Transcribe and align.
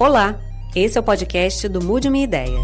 Olá, 0.00 0.34
esse 0.74 0.96
é 0.96 1.00
o 1.02 1.04
podcast 1.04 1.68
do 1.68 1.84
Mude 1.84 2.08
Uma 2.08 2.16
Ideia. 2.16 2.58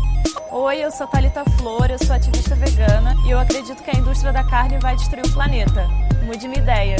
Oi, 0.50 0.82
eu 0.82 0.90
sou 0.90 1.06
Thalita 1.06 1.44
Flor, 1.58 1.90
eu 1.90 1.98
sou 1.98 2.16
ativista 2.16 2.54
vegana 2.54 3.14
e 3.26 3.30
eu 3.30 3.38
acredito 3.38 3.82
que 3.82 3.94
a 3.94 4.00
indústria 4.00 4.32
da 4.32 4.42
carne 4.42 4.78
vai 4.78 4.96
destruir 4.96 5.26
o 5.26 5.32
planeta. 5.34 5.86
Mude 6.24 6.46
Uma 6.46 6.56
Ideia. 6.56 6.96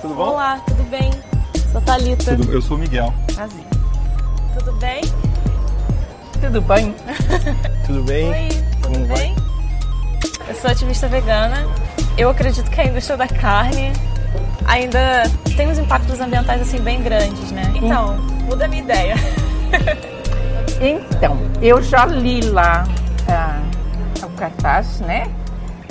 Tudo 0.00 0.14
bom? 0.14 0.30
Olá, 0.30 0.62
tudo 0.66 0.82
bem? 0.84 1.10
Sou 1.70 1.82
Thalita. 1.82 2.36
Tudo, 2.38 2.52
eu 2.54 2.62
sou 2.62 2.78
o 2.78 2.80
Miguel. 2.80 3.12
Prazer. 3.34 3.64
Tudo 4.58 4.72
bem? 4.78 5.02
Tudo 6.40 6.62
bem? 6.62 6.94
Tudo 7.86 8.02
bem? 8.04 8.30
Oi, 8.30 8.48
tudo 8.80 8.92
Como 8.94 9.06
vai? 9.08 9.37
Eu 10.48 10.54
sou 10.54 10.70
ativista 10.70 11.06
vegana. 11.06 11.66
Eu 12.16 12.30
acredito 12.30 12.70
que 12.70 12.80
a 12.80 12.84
indústria 12.86 13.18
da 13.18 13.28
carne 13.28 13.92
ainda 14.66 15.24
tem 15.56 15.68
uns 15.68 15.78
impactos 15.78 16.18
ambientais 16.20 16.62
assim 16.62 16.80
bem 16.80 17.02
grandes, 17.02 17.52
né? 17.52 17.70
Então, 17.74 18.16
muda 18.46 18.64
a 18.64 18.68
minha 18.68 18.82
ideia. 18.82 19.14
Então, 20.80 21.36
eu 21.60 21.82
já 21.82 22.06
li 22.06 22.40
lá 22.40 22.84
ah, 23.28 23.60
o 24.24 24.30
cartaz, 24.36 25.00
né? 25.00 25.28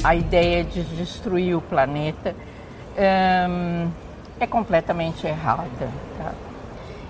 A 0.01 0.15
ideia 0.15 0.63
de 0.63 0.81
destruir 0.81 1.57
o 1.57 1.61
planeta 1.61 2.33
Ahn, 2.97 3.89
é 4.39 4.47
completamente 4.47 5.27
errada. 5.27 5.89
tá? 6.17 6.31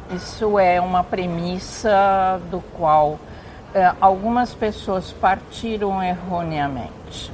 Isso 0.10 0.58
é 0.58 0.82
uma 0.82 1.04
premissa 1.04 2.42
do 2.50 2.62
qual 2.76 3.20
ah, 3.76 3.96
algumas 4.02 4.56
pessoas 4.56 5.12
partiram 5.12 6.02
erroneamente. 6.02 7.32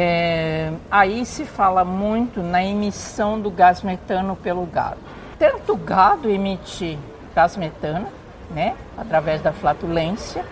É, 0.00 0.70
aí 0.88 1.26
se 1.26 1.44
fala 1.44 1.84
muito 1.84 2.40
na 2.40 2.62
emissão 2.62 3.40
do 3.40 3.50
gás 3.50 3.82
metano 3.82 4.36
pelo 4.36 4.64
gado. 4.64 4.98
Tanto 5.36 5.72
o 5.72 5.76
gado 5.76 6.30
emite 6.30 6.96
gás 7.34 7.56
metano, 7.56 8.06
né, 8.48 8.76
através 8.96 9.42
da 9.42 9.52
flatulência, 9.52 10.44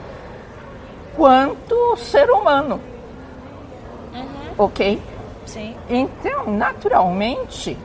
quanto 1.14 1.72
o 1.92 1.97
ser 1.97 2.28
humano. 2.28 2.80
Ok? 4.58 5.00
Sim. 5.44 5.77
Então, 5.88 6.50
naturalmente, 6.50 7.78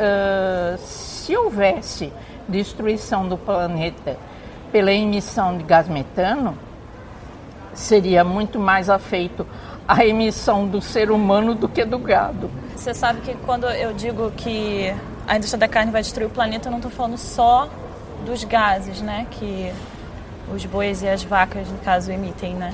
ah, 0.00 0.78
se 0.78 1.36
houvesse 1.36 2.10
destruição 2.48 3.28
do 3.28 3.36
planeta 3.36 4.16
pela 4.72 4.90
emissão 4.90 5.58
de 5.58 5.64
gás 5.64 5.86
metano, 5.88 6.56
seria 7.74 8.24
muito 8.24 8.58
mais 8.58 8.88
afeito 8.88 9.46
a 9.92 10.06
emissão 10.06 10.66
do 10.66 10.80
ser 10.80 11.10
humano 11.10 11.54
do 11.54 11.68
que 11.68 11.84
do 11.84 11.98
gado. 11.98 12.50
Você 12.74 12.94
sabe 12.94 13.20
que 13.20 13.34
quando 13.44 13.66
eu 13.66 13.92
digo 13.92 14.30
que 14.30 14.92
a 15.26 15.36
indústria 15.36 15.60
da 15.60 15.68
carne 15.68 15.92
vai 15.92 16.00
destruir 16.00 16.26
o 16.26 16.30
planeta, 16.30 16.68
eu 16.68 16.70
não 16.70 16.78
estou 16.78 16.90
falando 16.90 17.18
só 17.18 17.68
dos 18.24 18.42
gases, 18.44 19.02
né? 19.02 19.26
Que 19.30 19.70
os 20.52 20.64
bois 20.64 21.02
e 21.02 21.08
as 21.08 21.22
vacas, 21.22 21.68
no 21.68 21.76
caso, 21.78 22.10
emitem, 22.10 22.54
né? 22.54 22.72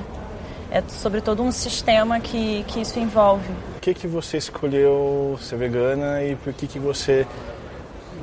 É 0.71 0.81
sobre 0.87 1.19
todo 1.19 1.43
um 1.43 1.51
sistema 1.51 2.21
que, 2.21 2.63
que 2.67 2.79
isso 2.79 2.97
envolve. 2.97 3.51
Por 3.73 3.81
que, 3.81 3.93
que 3.93 4.07
você 4.07 4.37
escolheu 4.37 5.37
ser 5.41 5.57
vegana 5.57 6.23
e 6.23 6.37
por 6.37 6.53
que, 6.53 6.67
que 6.67 6.79
você 6.79 7.27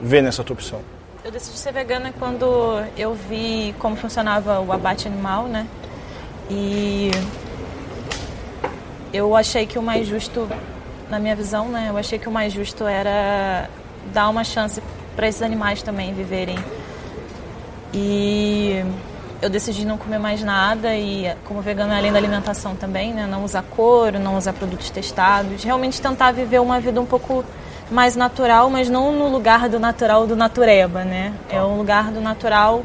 vê 0.01 0.23
nessa 0.23 0.43
tua 0.43 0.55
opção? 0.55 0.81
Eu 1.23 1.31
decidi 1.31 1.59
ser 1.59 1.73
vegana 1.73 2.15
quando 2.19 2.83
eu 2.97 3.13
vi 3.15 3.75
como 3.79 3.95
funcionava 3.95 4.59
o 4.61 4.73
abate 4.73 5.07
animal, 5.07 5.49
né? 5.49 5.67
E 6.49 7.11
eu 9.17 9.37
achei 9.37 9.67
que 9.67 9.79
o 9.79 9.83
mais 9.83 10.07
justo, 10.07 10.49
na 11.11 11.19
minha 11.19 11.35
visão, 11.35 11.69
né? 11.69 11.87
Eu 11.89 11.97
achei 11.97 12.19
que 12.19 12.29
o 12.29 12.33
mais 12.33 12.53
justo 12.53 12.85
era 12.85 13.69
dar 14.13 14.29
uma 14.29 14.45
chance 14.45 14.83
para 15.15 15.27
esses 15.27 15.43
animais 15.43 15.83
também 15.83 16.13
viverem. 16.15 16.59
E 17.93 18.85
eu 19.41 19.49
decidi 19.49 19.87
não 19.87 19.97
comer 19.97 20.19
mais 20.19 20.43
nada 20.43 20.95
e 20.95 21.35
como 21.45 21.61
vegana 21.61 21.97
além 21.97 22.13
da 22.13 22.19
alimentação 22.19 22.75
também, 22.75 23.13
né, 23.13 23.27
não 23.27 23.45
usar 23.45 23.63
couro, 23.63 24.19
não 24.19 24.37
usar 24.37 24.53
produtos 24.53 24.91
testados, 24.91 25.63
realmente 25.63 26.01
tentar 26.01 26.33
viver 26.33 26.61
uma 26.61 26.81
vida 26.81 27.01
um 27.01 27.07
pouco 27.07 27.45
mais 27.91 28.17
natural, 28.17 28.69
mas 28.69 28.89
não 28.89 29.13
no 29.13 29.29
lugar 29.29 29.69
do 29.69 29.79
natural 29.79 30.27
do 30.27 30.35
natureba, 30.35 31.05
né? 31.05 31.33
É 31.49 31.63
um 31.63 31.79
lugar 31.79 32.11
do 32.11 32.21
natural 32.21 32.83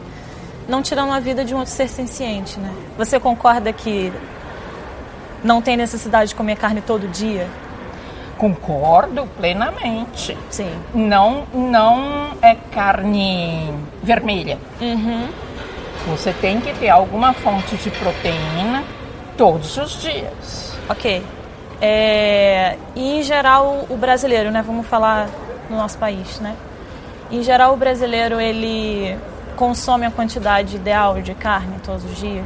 não 0.67 0.81
tirando 0.81 1.11
a 1.11 1.19
vida 1.19 1.43
de 1.43 1.55
um 1.55 1.57
outro 1.57 1.73
ser 1.73 1.89
senciente, 1.89 2.59
né? 2.59 2.71
Você 2.97 3.19
concorda 3.19 3.73
que 3.73 4.13
não 5.43 5.61
tem 5.61 5.75
necessidade 5.75 6.29
de 6.29 6.35
comer 6.35 6.57
carne 6.57 6.81
todo 6.81 7.07
dia? 7.07 7.47
Concordo 8.37 9.27
plenamente. 9.37 10.37
Sim. 10.49 10.71
Não, 10.93 11.43
não 11.53 12.31
é 12.41 12.55
carne 12.71 13.71
vermelha. 14.01 14.57
Você 16.07 16.33
tem 16.33 16.59
que 16.59 16.73
ter 16.73 16.89
alguma 16.89 17.33
fonte 17.33 17.75
de 17.75 17.91
proteína 17.91 18.83
todos 19.37 19.77
os 19.77 20.01
dias. 20.01 20.75
Ok. 20.89 21.23
É, 21.79 22.77
e 22.95 23.19
em 23.19 23.23
geral 23.23 23.85
o 23.89 23.95
brasileiro, 23.95 24.51
né? 24.51 24.63
Vamos 24.65 24.87
falar 24.87 25.29
no 25.69 25.77
nosso 25.77 25.97
país, 25.97 26.39
né? 26.39 26.55
Em 27.31 27.43
geral 27.43 27.73
o 27.73 27.77
brasileiro 27.77 28.39
ele 28.39 29.17
consome 29.55 30.05
a 30.05 30.11
quantidade 30.11 30.75
ideal 30.75 31.21
de 31.21 31.33
carne 31.33 31.77
todos 31.83 32.03
os 32.03 32.17
dias 32.17 32.45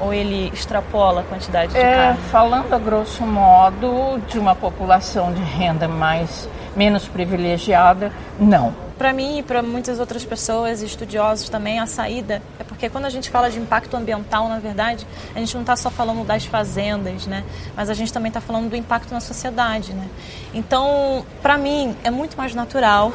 ou 0.00 0.12
ele 0.12 0.50
extrapola 0.52 1.20
a 1.20 1.24
quantidade 1.24 1.72
de 1.72 1.78
É, 1.78 1.94
carne? 1.94 2.18
falando 2.30 2.72
a 2.72 2.78
grosso 2.78 3.22
modo 3.24 4.20
de 4.28 4.38
uma 4.38 4.54
população 4.54 5.32
de 5.32 5.42
renda 5.42 5.86
mais 5.88 6.48
menos 6.76 7.06
privilegiada, 7.06 8.12
não. 8.38 8.74
Para 8.98 9.12
mim 9.12 9.38
e 9.38 9.42
para 9.42 9.60
muitas 9.62 9.98
outras 9.98 10.24
pessoas, 10.24 10.80
estudiosos 10.80 11.48
também, 11.48 11.80
a 11.80 11.86
saída 11.86 12.40
é 12.60 12.64
porque 12.64 12.88
quando 12.88 13.06
a 13.06 13.10
gente 13.10 13.28
fala 13.28 13.50
de 13.50 13.58
impacto 13.58 13.96
ambiental, 13.96 14.48
na 14.48 14.60
verdade, 14.60 15.04
a 15.34 15.38
gente 15.40 15.52
não 15.54 15.62
está 15.62 15.74
só 15.74 15.90
falando 15.90 16.24
das 16.24 16.44
fazendas, 16.44 17.26
né? 17.26 17.42
Mas 17.76 17.90
a 17.90 17.94
gente 17.94 18.12
também 18.12 18.28
está 18.28 18.40
falando 18.40 18.70
do 18.70 18.76
impacto 18.76 19.12
na 19.12 19.20
sociedade, 19.20 19.92
né? 19.92 20.06
Então, 20.52 21.24
para 21.42 21.58
mim, 21.58 21.96
é 22.04 22.10
muito 22.10 22.36
mais 22.36 22.54
natural 22.54 23.12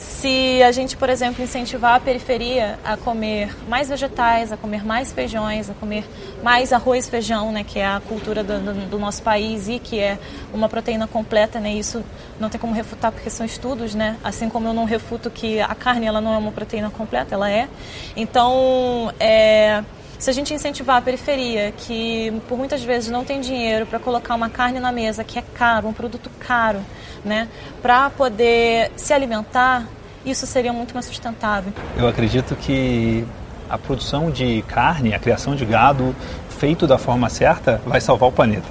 se 0.00 0.62
a 0.62 0.72
gente, 0.72 0.96
por 0.96 1.10
exemplo, 1.10 1.44
incentivar 1.44 1.94
a 1.96 2.00
periferia 2.00 2.78
a 2.82 2.96
comer 2.96 3.54
mais 3.68 3.88
vegetais, 3.90 4.50
a 4.50 4.56
comer 4.56 4.84
mais 4.84 5.12
feijões, 5.12 5.68
a 5.68 5.74
comer 5.74 6.04
mais 6.42 6.72
arroz 6.72 7.06
e 7.06 7.10
feijão, 7.10 7.52
né, 7.52 7.62
que 7.62 7.78
é 7.78 7.86
a 7.86 8.00
cultura 8.08 8.42
do, 8.42 8.58
do- 8.58 8.86
do 8.88 8.98
nosso 8.98 9.22
país 9.22 9.68
e 9.68 9.78
que 9.78 10.00
é 10.00 10.18
uma 10.54 10.68
proteína 10.70 11.06
completa, 11.06 11.60
né, 11.60 11.72
isso 11.74 12.02
não 12.40 12.48
tem 12.48 12.58
como 12.58 12.72
refutar 12.72 13.12
porque 13.12 13.28
são 13.28 13.44
estudos, 13.44 13.94
né, 13.94 14.16
assim 14.24 14.48
como 14.48 14.66
eu 14.68 14.72
não 14.72 14.84
refuto 14.86 15.30
que 15.30 15.60
a 15.60 15.74
carne 15.74 16.06
ela 16.06 16.20
não 16.20 16.32
é 16.32 16.38
uma 16.38 16.50
proteína 16.52 16.88
completa, 16.90 17.34
ela 17.34 17.50
é. 17.50 17.68
Então, 18.16 19.12
é, 19.20 19.84
se 20.20 20.28
a 20.28 20.32
gente 20.34 20.52
incentivar 20.52 20.98
a 20.98 21.00
periferia, 21.00 21.72
que 21.72 22.30
por 22.46 22.58
muitas 22.58 22.84
vezes 22.84 23.10
não 23.10 23.24
tem 23.24 23.40
dinheiro 23.40 23.86
para 23.86 23.98
colocar 23.98 24.34
uma 24.34 24.50
carne 24.50 24.78
na 24.78 24.92
mesa, 24.92 25.24
que 25.24 25.38
é 25.38 25.42
caro, 25.54 25.88
um 25.88 25.94
produto 25.94 26.30
caro, 26.38 26.80
né, 27.24 27.48
para 27.80 28.10
poder 28.10 28.92
se 28.96 29.14
alimentar, 29.14 29.88
isso 30.24 30.46
seria 30.46 30.74
muito 30.74 30.92
mais 30.92 31.06
sustentável. 31.06 31.72
Eu 31.96 32.06
acredito 32.06 32.54
que 32.54 33.24
a 33.68 33.78
produção 33.78 34.30
de 34.30 34.62
carne, 34.68 35.14
a 35.14 35.18
criação 35.18 35.56
de 35.56 35.64
gado 35.64 36.14
feito 36.50 36.86
da 36.86 36.98
forma 36.98 37.30
certa 37.30 37.80
vai 37.86 38.00
salvar 38.00 38.28
o 38.28 38.32
planeta. 38.32 38.68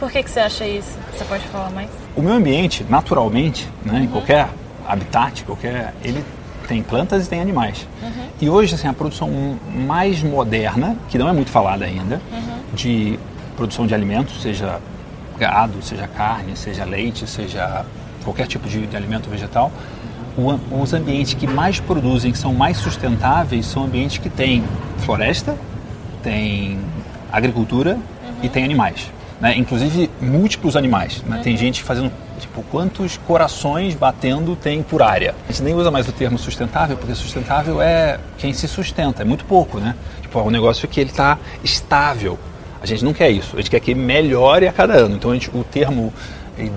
Por 0.00 0.10
que, 0.10 0.20
que 0.24 0.30
você 0.30 0.40
acha 0.40 0.66
isso? 0.66 0.98
Você 1.12 1.24
pode 1.24 1.46
falar 1.46 1.70
mais? 1.70 1.88
O 2.16 2.20
meio 2.20 2.34
ambiente, 2.34 2.84
naturalmente, 2.88 3.68
né, 3.84 4.00
em 4.00 4.08
qualquer 4.08 4.48
habitat, 4.84 5.44
qualquer, 5.44 5.94
ele 6.02 6.24
tem 6.66 6.82
plantas 6.82 7.26
e 7.26 7.30
tem 7.30 7.40
animais. 7.40 7.86
E 8.40 8.50
hoje, 8.50 8.74
assim, 8.74 8.86
a 8.88 8.92
produção 8.92 9.30
mais 9.74 10.22
moderna, 10.22 10.96
que 11.08 11.16
não 11.18 11.28
é 11.28 11.32
muito 11.32 11.50
falada 11.50 11.84
ainda, 11.84 12.20
de 12.74 13.18
produção 13.56 13.86
de 13.86 13.94
alimentos, 13.94 14.42
seja 14.42 14.78
gado, 15.38 15.82
seja 15.82 16.06
carne, 16.06 16.56
seja 16.56 16.84
leite, 16.84 17.26
seja 17.26 17.84
qualquer 18.24 18.46
tipo 18.46 18.68
de, 18.68 18.86
de 18.86 18.96
alimento 18.96 19.28
vegetal, 19.30 19.70
o 20.36 20.50
am- 20.50 20.60
os 20.82 20.92
ambientes 20.92 21.34
que 21.34 21.46
mais 21.46 21.78
produzem, 21.80 22.32
que 22.32 22.38
são 22.38 22.52
mais 22.52 22.76
sustentáveis, 22.76 23.64
são 23.66 23.84
ambientes 23.84 24.18
que 24.18 24.28
têm 24.28 24.62
floresta, 24.98 25.56
tem 26.22 26.78
agricultura 27.32 27.98
e 28.42 28.48
tem 28.48 28.64
animais. 28.64 29.10
Né? 29.40 29.56
Inclusive 29.56 30.10
múltiplos 30.20 30.76
animais. 30.76 31.22
né? 31.26 31.40
Tem 31.42 31.56
gente 31.56 31.82
fazendo 31.82 32.10
tipo 32.38 32.62
quantos 32.70 33.16
corações 33.16 33.94
batendo 33.94 34.56
tem 34.56 34.82
por 34.82 35.02
área. 35.02 35.34
A 35.48 35.52
gente 35.52 35.62
nem 35.62 35.74
usa 35.74 35.90
mais 35.90 36.08
o 36.08 36.12
termo 36.12 36.38
sustentável 36.38 36.96
porque 36.96 37.14
sustentável 37.14 37.80
é 37.80 38.18
quem 38.38 38.52
se 38.52 38.68
sustenta, 38.68 39.22
é 39.22 39.24
muito 39.24 39.44
pouco, 39.44 39.78
né? 39.78 39.94
Tipo, 40.22 40.38
é 40.38 40.42
um 40.42 40.50
negócio 40.50 40.86
que 40.88 41.00
ele 41.00 41.10
está 41.10 41.38
estável. 41.62 42.38
A 42.80 42.86
gente 42.86 43.04
não 43.04 43.12
quer 43.12 43.30
isso. 43.30 43.56
A 43.56 43.60
gente 43.60 43.70
quer 43.70 43.80
que 43.80 43.94
melhore 43.94 44.68
a 44.68 44.72
cada 44.72 44.94
ano. 44.94 45.16
Então 45.16 45.32
gente, 45.32 45.50
o 45.52 45.64
termo 45.64 46.12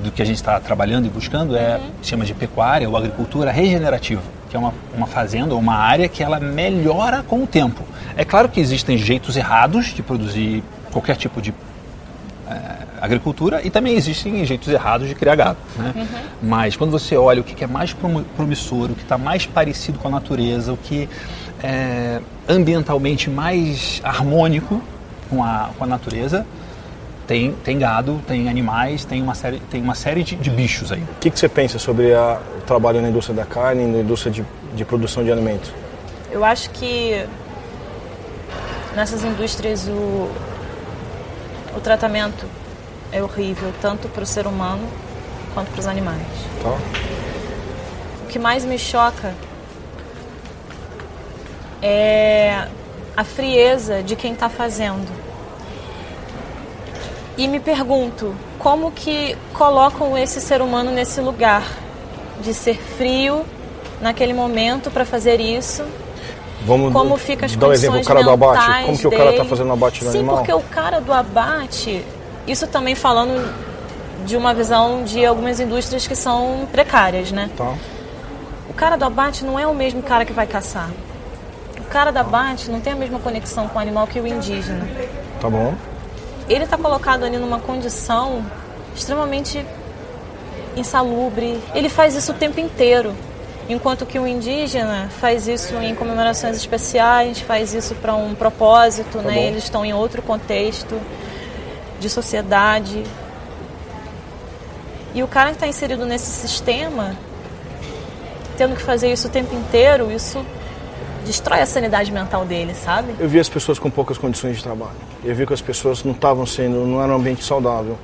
do 0.03 0.11
que 0.11 0.21
a 0.21 0.25
gente 0.25 0.35
está 0.35 0.59
trabalhando 0.59 1.05
e 1.05 1.09
buscando 1.09 1.55
é 1.55 1.79
chama 2.01 2.25
de 2.25 2.33
pecuária 2.33 2.89
ou 2.89 2.97
agricultura 2.97 3.49
regenerativa, 3.51 4.21
que 4.49 4.55
é 4.55 4.59
uma, 4.59 4.73
uma 4.93 5.07
fazenda 5.07 5.53
ou 5.53 5.59
uma 5.59 5.75
área 5.75 6.09
que 6.09 6.21
ela 6.21 6.39
melhora 6.39 7.23
com 7.23 7.43
o 7.43 7.47
tempo. 7.47 7.83
É 8.17 8.25
claro 8.25 8.49
que 8.49 8.59
existem 8.59 8.97
jeitos 8.97 9.37
errados 9.37 9.93
de 9.93 10.03
produzir 10.03 10.63
qualquer 10.91 11.15
tipo 11.15 11.41
de 11.41 11.53
é, 12.49 12.88
agricultura 13.01 13.61
e 13.63 13.69
também 13.69 13.95
existem 13.95 14.43
jeitos 14.45 14.67
errados 14.67 15.07
de 15.07 15.15
criar 15.15 15.35
gado. 15.35 15.57
Né? 15.77 15.93
Uhum. 15.95 16.07
Mas 16.41 16.75
quando 16.75 16.91
você 16.91 17.15
olha 17.15 17.41
o 17.41 17.43
que 17.43 17.63
é 17.63 17.67
mais 17.67 17.95
promissor, 18.35 18.91
o 18.91 18.95
que 18.95 19.03
está 19.03 19.17
mais 19.17 19.45
parecido 19.45 19.99
com 19.99 20.07
a 20.07 20.11
natureza, 20.11 20.73
o 20.73 20.77
que 20.77 21.09
é 21.63 22.21
ambientalmente 22.47 23.29
mais 23.29 24.01
harmônico 24.03 24.81
com 25.29 25.43
a, 25.43 25.69
com 25.77 25.83
a 25.83 25.87
natureza, 25.87 26.45
tem, 27.27 27.51
tem 27.63 27.77
gado, 27.77 28.19
tem 28.27 28.49
animais, 28.49 29.05
tem 29.05 29.21
uma 29.21 29.35
série, 29.35 29.59
tem 29.69 29.81
uma 29.81 29.93
série 29.93 30.23
de, 30.23 30.35
de 30.35 30.49
bichos 30.49 30.91
aí. 30.91 31.01
O 31.01 31.19
que, 31.19 31.29
que 31.29 31.39
você 31.39 31.47
pensa 31.47 31.77
sobre 31.77 32.13
a, 32.13 32.39
o 32.57 32.61
trabalho 32.61 33.01
na 33.01 33.09
indústria 33.09 33.35
da 33.35 33.45
carne, 33.45 33.85
na 33.85 33.99
indústria 33.99 34.31
de, 34.31 34.43
de 34.75 34.83
produção 34.83 35.23
de 35.23 35.31
alimentos? 35.31 35.71
Eu 36.31 36.43
acho 36.43 36.71
que 36.71 37.23
nessas 38.95 39.23
indústrias 39.23 39.87
o, 39.87 40.29
o 41.77 41.79
tratamento 41.83 42.47
é 43.11 43.21
horrível, 43.21 43.73
tanto 43.81 44.07
para 44.07 44.23
o 44.23 44.25
ser 44.25 44.47
humano 44.47 44.87
quanto 45.53 45.71
para 45.71 45.79
os 45.79 45.87
animais. 45.87 46.25
Tá. 46.61 46.77
O 48.23 48.27
que 48.27 48.37
mais 48.37 48.63
me 48.65 48.77
choca 48.77 49.33
é 51.81 52.67
a 53.15 53.23
frieza 53.23 54.03
de 54.03 54.15
quem 54.15 54.33
está 54.33 54.49
fazendo. 54.49 55.07
E 57.37 57.47
me 57.47 57.59
pergunto, 57.59 58.35
como 58.57 58.91
que 58.91 59.35
colocam 59.53 60.17
esse 60.17 60.41
ser 60.41 60.61
humano 60.61 60.91
nesse 60.91 61.21
lugar 61.21 61.63
de 62.41 62.53
ser 62.53 62.77
frio 62.77 63.45
naquele 64.01 64.33
momento 64.33 64.91
para 64.91 65.05
fazer 65.05 65.39
isso? 65.39 65.83
Vamos 66.65 66.91
como 66.91 67.17
fica 67.17 67.45
as 67.45 67.55
dar 67.55 67.69
um 67.69 67.73
exemplo, 67.73 67.99
o 67.99 68.03
cara 68.03 68.21
do 68.21 68.31
abate. 68.31 68.85
Como 68.85 68.97
que 68.97 69.07
o 69.07 69.11
cara 69.11 69.31
está 69.31 69.45
fazendo 69.45 69.71
abate 69.71 70.03
no 70.03 70.11
Sim, 70.11 70.17
animal? 70.17 70.37
Sim, 70.37 70.43
porque 70.43 70.53
o 70.53 70.69
cara 70.69 70.99
do 70.99 71.13
abate, 71.13 72.05
isso 72.49 72.67
também 72.67 72.95
falando 72.95 73.53
de 74.25 74.35
uma 74.35 74.53
visão 74.53 75.03
de 75.03 75.25
algumas 75.25 75.59
indústrias 75.59 76.07
que 76.07 76.15
são 76.15 76.67
precárias, 76.71 77.31
né? 77.31 77.49
Tá. 77.55 77.73
O 78.69 78.73
cara 78.73 78.95
do 78.95 79.05
abate 79.05 79.45
não 79.45 79.59
é 79.59 79.65
o 79.65 79.73
mesmo 79.73 80.01
cara 80.01 80.25
que 80.25 80.33
vai 80.33 80.45
caçar. 80.45 80.89
O 81.79 81.83
cara 81.85 82.11
do 82.11 82.17
abate 82.17 82.69
não 82.69 82.79
tem 82.79 82.93
a 82.93 82.95
mesma 82.95 83.19
conexão 83.19 83.67
com 83.67 83.79
o 83.79 83.81
animal 83.81 84.05
que 84.07 84.19
o 84.19 84.27
indígena. 84.27 84.87
Tá 85.41 85.49
bom 85.49 85.73
ele 86.49 86.63
está 86.63 86.77
colocado 86.77 87.23
ali 87.23 87.37
numa 87.37 87.59
condição 87.59 88.43
extremamente 88.95 89.63
insalubre. 90.75 91.61
Ele 91.75 91.87
faz 91.87 92.15
isso 92.15 92.31
o 92.31 92.35
tempo 92.35 92.59
inteiro. 92.59 93.13
Enquanto 93.69 94.03
que 94.03 94.17
o 94.17 94.25
indígena 94.25 95.09
faz 95.21 95.47
isso 95.47 95.75
em 95.75 95.93
comemorações 95.93 96.57
especiais, 96.57 97.39
faz 97.39 97.75
isso 97.75 97.93
para 97.95 98.15
um 98.15 98.33
propósito, 98.33 99.19
tá 99.19 99.21
né? 99.21 99.45
Eles 99.45 99.65
estão 99.65 99.85
em 99.85 99.93
outro 99.93 100.23
contexto 100.23 100.99
de 101.99 102.09
sociedade. 102.09 103.03
E 105.13 105.23
o 105.23 105.27
cara 105.27 105.49
que 105.49 105.55
está 105.55 105.67
inserido 105.67 106.05
nesse 106.05 106.31
sistema, 106.31 107.15
tendo 108.57 108.75
que 108.75 108.81
fazer 108.81 109.11
isso 109.11 109.27
o 109.27 109.31
tempo 109.31 109.55
inteiro, 109.55 110.11
isso 110.11 110.45
destrói 111.25 111.61
a 111.61 111.65
sanidade 111.65 112.11
mental 112.11 112.45
dele, 112.45 112.73
sabe? 112.73 113.13
Eu 113.19 113.27
vi 113.27 113.39
as 113.39 113.49
pessoas 113.49 113.77
com 113.77 113.89
poucas 113.89 114.17
condições 114.17 114.57
de 114.57 114.63
trabalho. 114.63 114.95
Eu 115.23 115.35
vi 115.35 115.45
que 115.45 115.53
as 115.53 115.61
pessoas 115.61 116.03
não 116.03 116.13
estavam 116.13 116.45
sendo, 116.45 116.85
não 116.85 117.01
era 117.03 117.11
um 117.11 117.15
ambiente 117.15 117.43
saudável. 117.43 117.97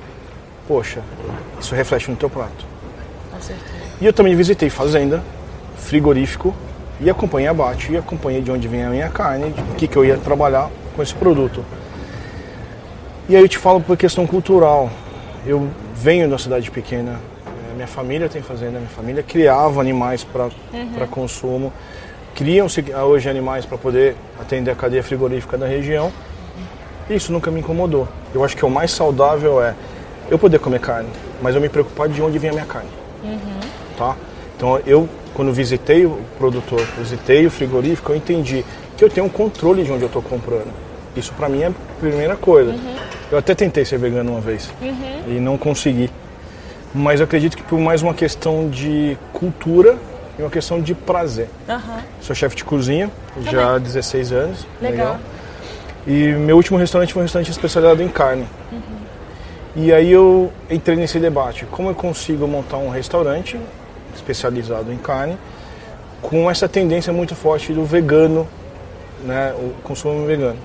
Poxa, 0.68 1.00
isso 1.60 1.74
reflete 1.74 2.10
no 2.10 2.16
teu 2.16 2.28
prato. 2.28 2.66
Com 3.32 3.40
certeza. 3.40 3.66
E 4.00 4.06
eu 4.06 4.12
também 4.12 4.34
visitei 4.34 4.68
fazenda, 4.68 5.22
frigorífico, 5.76 6.54
e 7.00 7.10
acompanhei 7.10 7.48
abate, 7.48 7.92
e 7.92 7.96
acompanhei 7.96 8.40
de 8.40 8.50
onde 8.50 8.66
vem 8.66 8.84
a 8.84 8.88
minha 8.88 9.08
carne, 9.08 9.50
de 9.50 9.62
que, 9.76 9.86
que 9.86 9.96
eu 9.96 10.04
ia 10.04 10.16
trabalhar 10.16 10.70
com 10.94 11.02
esse 11.02 11.14
produto. 11.14 11.64
E 13.28 13.36
aí 13.36 13.42
eu 13.42 13.48
te 13.48 13.58
falo 13.58 13.80
por 13.80 13.96
questão 13.96 14.26
cultural. 14.26 14.90
Eu 15.44 15.68
venho 15.94 16.28
da 16.28 16.38
cidade 16.38 16.70
pequena, 16.70 17.20
eh, 17.46 17.74
minha 17.74 17.86
família 17.86 18.28
tem 18.28 18.42
fazenda, 18.42 18.78
minha 18.78 18.90
família 18.90 19.22
criava 19.22 19.80
animais 19.80 20.24
para 20.24 20.44
uhum. 20.72 21.06
consumo 21.10 21.72
criam-se 22.36 22.84
hoje 22.94 23.28
animais 23.30 23.64
para 23.64 23.78
poder 23.78 24.14
atender 24.38 24.70
a 24.70 24.74
cadeia 24.74 25.02
frigorífica 25.02 25.56
da 25.56 25.66
região. 25.66 26.12
Isso 27.08 27.32
nunca 27.32 27.50
me 27.50 27.60
incomodou. 27.60 28.06
Eu 28.34 28.44
acho 28.44 28.54
que 28.54 28.64
o 28.64 28.70
mais 28.70 28.90
saudável 28.90 29.62
é 29.62 29.74
eu 30.30 30.38
poder 30.38 30.58
comer 30.58 30.80
carne, 30.80 31.08
mas 31.40 31.54
eu 31.54 31.60
me 31.60 31.68
preocupar 31.68 32.08
de 32.08 32.20
onde 32.20 32.38
vem 32.38 32.50
a 32.50 32.52
minha 32.52 32.66
carne. 32.66 32.90
Uhum. 33.24 33.60
Tá? 33.96 34.16
Então 34.54 34.78
eu, 34.86 35.08
quando 35.32 35.50
visitei 35.52 36.04
o 36.04 36.18
produtor, 36.36 36.80
visitei 36.98 37.46
o 37.46 37.50
frigorífico, 37.50 38.12
eu 38.12 38.16
entendi 38.16 38.64
que 38.98 39.04
eu 39.04 39.08
tenho 39.08 39.26
um 39.26 39.30
controle 39.30 39.82
de 39.82 39.90
onde 39.90 40.02
eu 40.02 40.08
estou 40.08 40.20
comprando. 40.20 40.72
Isso 41.16 41.32
para 41.32 41.48
mim 41.48 41.62
é 41.62 41.68
a 41.68 41.72
primeira 41.98 42.36
coisa. 42.36 42.72
Uhum. 42.72 42.96
Eu 43.30 43.38
até 43.38 43.54
tentei 43.54 43.84
ser 43.84 43.98
vegano 43.98 44.32
uma 44.32 44.40
vez 44.40 44.70
uhum. 44.80 45.36
e 45.36 45.40
não 45.40 45.58
consegui. 45.58 46.10
Mas 46.94 47.20
eu 47.20 47.24
acredito 47.24 47.56
que 47.56 47.62
por 47.62 47.78
mais 47.78 48.02
uma 48.02 48.14
questão 48.14 48.68
de 48.68 49.18
cultura 49.32 49.96
e 50.38 50.42
uma 50.42 50.50
questão 50.50 50.80
de 50.80 50.94
prazer. 50.94 51.48
Uhum. 51.68 51.98
Sou 52.20 52.34
chefe 52.34 52.56
de 52.56 52.64
cozinha 52.64 53.10
Também. 53.34 53.52
já 53.52 53.74
há 53.74 53.78
16 53.78 54.32
anos. 54.32 54.66
Legal. 54.80 54.90
legal. 54.90 55.20
E 56.06 56.32
meu 56.38 56.56
último 56.56 56.78
restaurante 56.78 57.12
foi 57.12 57.22
um 57.22 57.24
restaurante 57.24 57.50
especializado 57.50 58.02
em 58.02 58.08
carne. 58.08 58.46
Uhum. 58.70 58.96
E 59.74 59.92
aí 59.92 60.10
eu 60.10 60.52
entrei 60.70 60.96
nesse 60.96 61.18
debate. 61.18 61.66
Como 61.66 61.90
eu 61.90 61.94
consigo 61.94 62.46
montar 62.46 62.78
um 62.78 62.88
restaurante 62.88 63.58
especializado 64.14 64.92
em 64.92 64.96
carne 64.96 65.36
com 66.22 66.50
essa 66.50 66.68
tendência 66.68 67.12
muito 67.12 67.34
forte 67.34 67.72
do 67.72 67.84
vegano, 67.84 68.46
né, 69.24 69.52
o 69.58 69.74
consumo 69.82 70.26
vegano. 70.26 70.58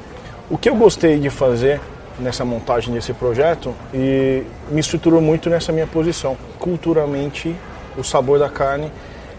O 0.49 0.57
que 0.57 0.69
eu 0.69 0.75
gostei 0.75 1.19
de 1.19 1.29
fazer 1.29 1.81
nessa 2.21 2.45
montagem 2.45 2.93
desse 2.93 3.13
projeto 3.13 3.73
e 3.93 4.43
me 4.69 4.79
estruturou 4.79 5.21
muito 5.21 5.49
nessa 5.49 5.71
minha 5.71 5.87
posição. 5.87 6.37
Culturalmente, 6.59 7.55
o 7.97 8.03
sabor 8.03 8.39
da 8.39 8.49
carne 8.49 8.91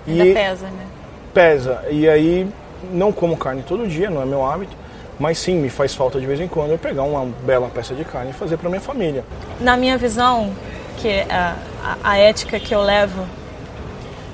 Ainda 0.06 0.26
e 0.26 0.34
pesa, 0.34 0.66
né? 0.66 0.86
Pesa. 1.32 1.82
E 1.90 2.08
aí, 2.08 2.48
não 2.92 3.12
como 3.12 3.36
carne 3.36 3.62
todo 3.62 3.86
dia, 3.86 4.10
não 4.10 4.22
é 4.22 4.26
meu 4.26 4.44
hábito, 4.44 4.76
mas 5.18 5.38
sim, 5.38 5.56
me 5.56 5.70
faz 5.70 5.94
falta 5.94 6.20
de 6.20 6.26
vez 6.26 6.40
em 6.40 6.48
quando 6.48 6.72
eu 6.72 6.78
pegar 6.78 7.04
uma 7.04 7.24
bela 7.44 7.68
peça 7.68 7.94
de 7.94 8.04
carne 8.04 8.30
e 8.30 8.34
fazer 8.34 8.56
para 8.56 8.68
minha 8.68 8.80
família. 8.80 9.24
Na 9.60 9.76
minha 9.76 9.96
visão, 9.96 10.52
que 10.98 11.08
é 11.08 11.26
a, 11.30 11.56
a, 12.02 12.18
ética 12.18 12.58
que 12.58 12.74
eu 12.74 12.82
levo, 12.82 13.24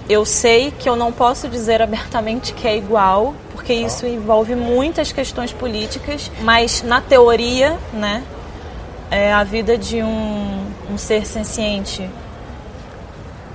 eu 0.09 0.25
sei 0.25 0.71
que 0.71 0.89
eu 0.89 0.97
não 0.97 1.13
posso 1.13 1.49
dizer 1.49 1.83
abertamente 1.83 2.55
que 2.55 2.67
é 2.67 2.77
igual, 2.77 3.35
porque 3.53 3.75
tá. 3.75 3.81
isso 3.81 4.07
envolve 4.07 4.55
muitas 4.55 5.13
questões 5.13 5.53
políticas, 5.53 6.31
mas 6.41 6.83
na 6.83 7.01
teoria, 7.01 7.77
né, 7.93 8.23
é 9.11 9.33
a 9.33 9.45
vida 9.45 9.77
de 9.77 10.03
um, 10.03 10.67
um 10.91 10.99
ser 10.99 11.27
senciente 11.27 12.09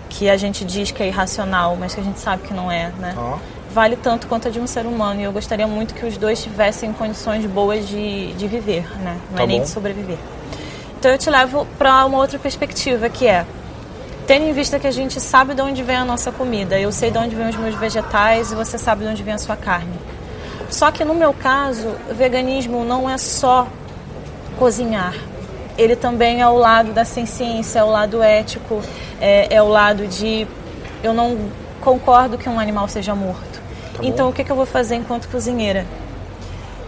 que 0.10 0.30
a 0.30 0.38
gente 0.38 0.64
diz 0.64 0.92
que 0.92 1.02
é 1.02 1.08
irracional, 1.08 1.76
mas 1.76 1.94
que 1.94 2.02
a 2.02 2.04
gente 2.04 2.20
sabe 2.20 2.44
que 2.44 2.54
não 2.54 2.72
é, 2.72 2.92
né? 3.00 3.16
Oh. 3.18 3.38
Vale 3.72 3.96
tanto 3.96 4.28
quanto 4.28 4.48
a 4.48 4.52
de 4.52 4.60
um 4.60 4.68
ser 4.68 4.86
humano. 4.86 5.20
E 5.20 5.24
eu 5.24 5.32
gostaria 5.32 5.66
muito 5.66 5.96
que 5.96 6.06
os 6.06 6.18
dois 6.18 6.42
tivessem 6.42 6.94
condições 6.94 7.44
boas 7.48 7.88
de, 7.88 8.32
de 8.34 8.48
viver, 8.48 8.84
né? 9.00 9.18
Não 9.32 9.38
tá 9.38 9.44
é 9.44 9.48
nem 9.48 9.58
bom. 9.58 9.64
de 9.64 9.70
sobreviver. 9.70 10.18
Então 11.00 11.12
eu 11.12 11.18
te 11.18 11.30
levo 11.30 11.68
para 11.78 12.06
uma 12.06 12.20
outra 12.20 12.38
perspectiva, 12.38 13.10
que 13.10 13.26
é 13.28 13.46
tendo 14.28 14.46
em 14.46 14.54
vista 14.54 14.80
que 14.80 14.88
a 14.88 14.92
gente 14.92 15.20
sabe 15.20 15.54
de 15.56 15.62
onde 15.62 15.82
vem 15.82 15.96
a 15.96 16.06
nossa 16.06 16.32
comida. 16.32 16.80
Eu 16.80 16.92
sei 16.92 17.10
de 17.10 17.18
onde 17.18 17.36
vêm 17.36 17.50
os 17.50 17.56
meus 17.56 17.76
vegetais 17.76 18.52
e 18.52 18.56
você 18.56 18.78
sabe 18.78 19.04
de 19.04 19.10
onde 19.10 19.24
vem 19.24 19.34
a 19.34 19.40
sua 19.40 19.56
carne. 19.56 20.00
Só 20.70 20.92
que 20.92 21.04
no 21.04 21.14
meu 21.14 21.34
caso, 21.34 21.88
o 22.10 22.14
veganismo 22.14 22.86
não 22.86 23.10
é 23.10 23.18
só 23.18 23.68
cozinhar 24.58 25.14
ele 25.78 25.96
também 25.96 26.42
é 26.42 26.48
o 26.48 26.58
lado 26.58 26.94
da 26.94 27.06
ciência, 27.06 27.80
é 27.80 27.84
o 27.84 27.90
lado 27.90 28.22
ético, 28.22 28.82
é, 29.20 29.54
é 29.56 29.62
o 29.62 29.68
lado 29.68 30.08
de 30.08 30.48
eu 31.04 31.14
não 31.14 31.38
concordo 31.82 32.38
que 32.38 32.48
um 32.48 32.60
animal 32.60 32.88
seja 32.88 33.14
morto. 33.14 33.62
Tá 33.94 34.00
então 34.04 34.30
o 34.30 34.34
que, 34.34 34.44
que 34.44 34.52
eu 34.52 34.56
vou 34.56 34.66
fazer 34.66 34.96
enquanto 34.96 35.28
cozinheira? 35.28 35.86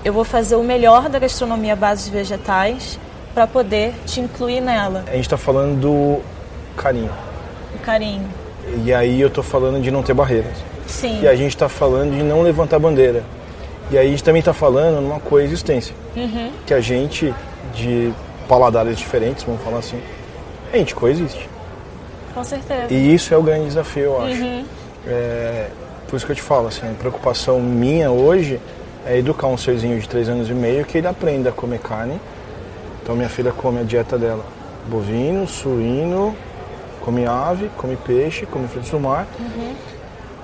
Eu 0.03 0.13
vou 0.13 0.23
fazer 0.23 0.55
o 0.55 0.63
melhor 0.63 1.09
da 1.09 1.19
gastronomia 1.19 1.75
base 1.75 2.05
de 2.05 2.11
vegetais 2.11 2.99
para 3.33 3.47
poder 3.47 3.93
te 4.05 4.21
incluir 4.21 4.61
nela. 4.61 5.03
A 5.07 5.11
gente 5.11 5.25
está 5.25 5.37
falando 5.37 5.79
do 5.79 6.21
carinho. 6.77 7.11
O 7.73 7.79
carinho. 7.79 8.29
E 8.83 8.93
aí 8.93 9.19
eu 9.19 9.27
estou 9.27 9.43
falando 9.43 9.81
de 9.81 9.91
não 9.91 10.01
ter 10.01 10.13
barreiras. 10.13 10.53
Sim. 10.87 11.21
E 11.21 11.27
a 11.27 11.35
gente 11.35 11.49
está 11.49 11.67
falando 11.67 12.15
de 12.15 12.23
não 12.23 12.41
levantar 12.41 12.79
bandeira. 12.79 13.23
E 13.91 13.97
aí 13.97 14.07
a 14.07 14.09
gente 14.09 14.23
também 14.23 14.39
está 14.39 14.53
falando 14.53 15.01
numa 15.01 15.19
coexistência. 15.19 15.95
Uhum. 16.15 16.51
Que 16.65 16.73
a 16.73 16.79
gente, 16.79 17.33
de 17.73 18.13
paladares 18.47 18.97
diferentes, 18.97 19.43
vamos 19.43 19.61
falar 19.61 19.79
assim, 19.79 19.99
a 20.71 20.77
gente 20.77 20.95
coexiste. 20.95 21.49
Com 22.33 22.43
certeza. 22.43 22.93
E 22.93 23.13
isso 23.13 23.33
é 23.33 23.37
o 23.37 23.43
grande 23.43 23.65
desafio, 23.65 24.03
eu 24.03 24.21
acho. 24.21 24.41
Uhum. 24.41 24.65
É, 25.07 25.67
por 26.07 26.17
isso 26.17 26.25
que 26.25 26.31
eu 26.31 26.35
te 26.35 26.41
falo, 26.41 26.67
assim, 26.67 26.89
a 26.89 26.93
preocupação 26.93 27.59
minha 27.59 28.11
hoje 28.11 28.59
é 29.05 29.17
educar 29.17 29.47
um 29.47 29.57
serzinho 29.57 29.99
de 29.99 30.09
3 30.09 30.29
anos 30.29 30.49
e 30.49 30.53
meio 30.53 30.83
que 30.83 30.97
ele 30.97 31.07
aprenda 31.07 31.49
a 31.49 31.51
comer 31.51 31.79
carne. 31.79 32.19
Então 33.01 33.15
minha 33.15 33.29
filha 33.29 33.51
come 33.51 33.79
a 33.79 33.83
dieta 33.83 34.17
dela. 34.17 34.43
Bovino, 34.87 35.47
suíno, 35.47 36.35
come 37.01 37.25
ave, 37.25 37.69
come 37.77 37.95
peixe, 37.95 38.45
come 38.45 38.67
frutos 38.67 38.89
do 38.89 38.99
mar. 38.99 39.27
Uhum. 39.39 39.73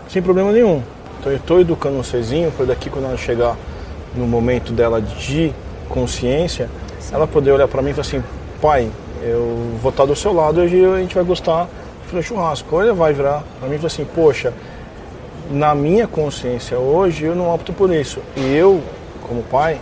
Sem 0.08 0.22
problema 0.22 0.52
nenhum. 0.52 0.82
Então 1.20 1.32
eu 1.32 1.38
estou 1.38 1.60
educando 1.60 1.98
um 1.98 2.04
serzinho 2.04 2.52
para 2.52 2.68
daqui 2.68 2.90
quando 2.90 3.06
ela 3.06 3.18
chegar 3.18 3.58
no 4.16 4.28
momento 4.28 4.72
dela 4.72 5.02
de 5.02 5.54
consciência, 5.90 6.70
ela 7.12 7.28
poder 7.28 7.52
olhar 7.52 7.68
para 7.68 7.82
mim 7.82 7.92
e 7.92 7.94
falar 7.94 8.08
assim, 8.08 8.24
pai, 8.62 8.92
eu 9.22 9.78
vou 9.82 9.92
estar 9.92 10.06
do 10.06 10.16
seu 10.16 10.34
lado 10.34 10.64
e 10.64 10.86
a 10.86 11.00
gente 11.00 11.16
vai 11.16 11.24
gostar 11.24 11.68
do 12.12 12.22
churrasco. 12.22 12.76
Ou 12.76 12.84
ele 12.84 12.94
vai 12.94 13.14
virar 13.14 13.44
para 13.60 13.70
mim 13.70 13.76
e 13.76 13.78
falar 13.78 13.88
assim, 13.88 14.06
poxa, 14.06 14.54
na 15.50 15.74
minha 15.74 16.08
consciência 16.08 16.78
hoje 16.78 17.26
eu 17.26 17.36
não 17.36 17.54
opto 17.54 17.74
por 17.74 17.94
isso. 17.94 18.22
E 18.36 18.54
eu, 18.54 18.82
como 19.28 19.44
pai, 19.44 19.80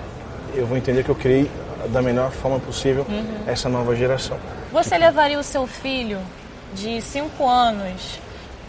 eu 0.56 0.66
vou 0.66 0.78
entender 0.78 1.04
que 1.04 1.10
eu 1.10 1.16
criei 1.16 1.50
da 1.88 2.02
melhor 2.02 2.32
forma 2.32 2.60
possível 2.60 3.06
uhum. 3.10 3.26
essa 3.48 3.70
nova 3.70 3.96
geração. 3.96 4.38
Você 4.72 4.98
levaria 4.98 5.40
o 5.40 5.44
seu 5.44 5.66
filho 5.66 6.20
de 6.74 7.02
5 7.02 7.48
anos 7.48 8.20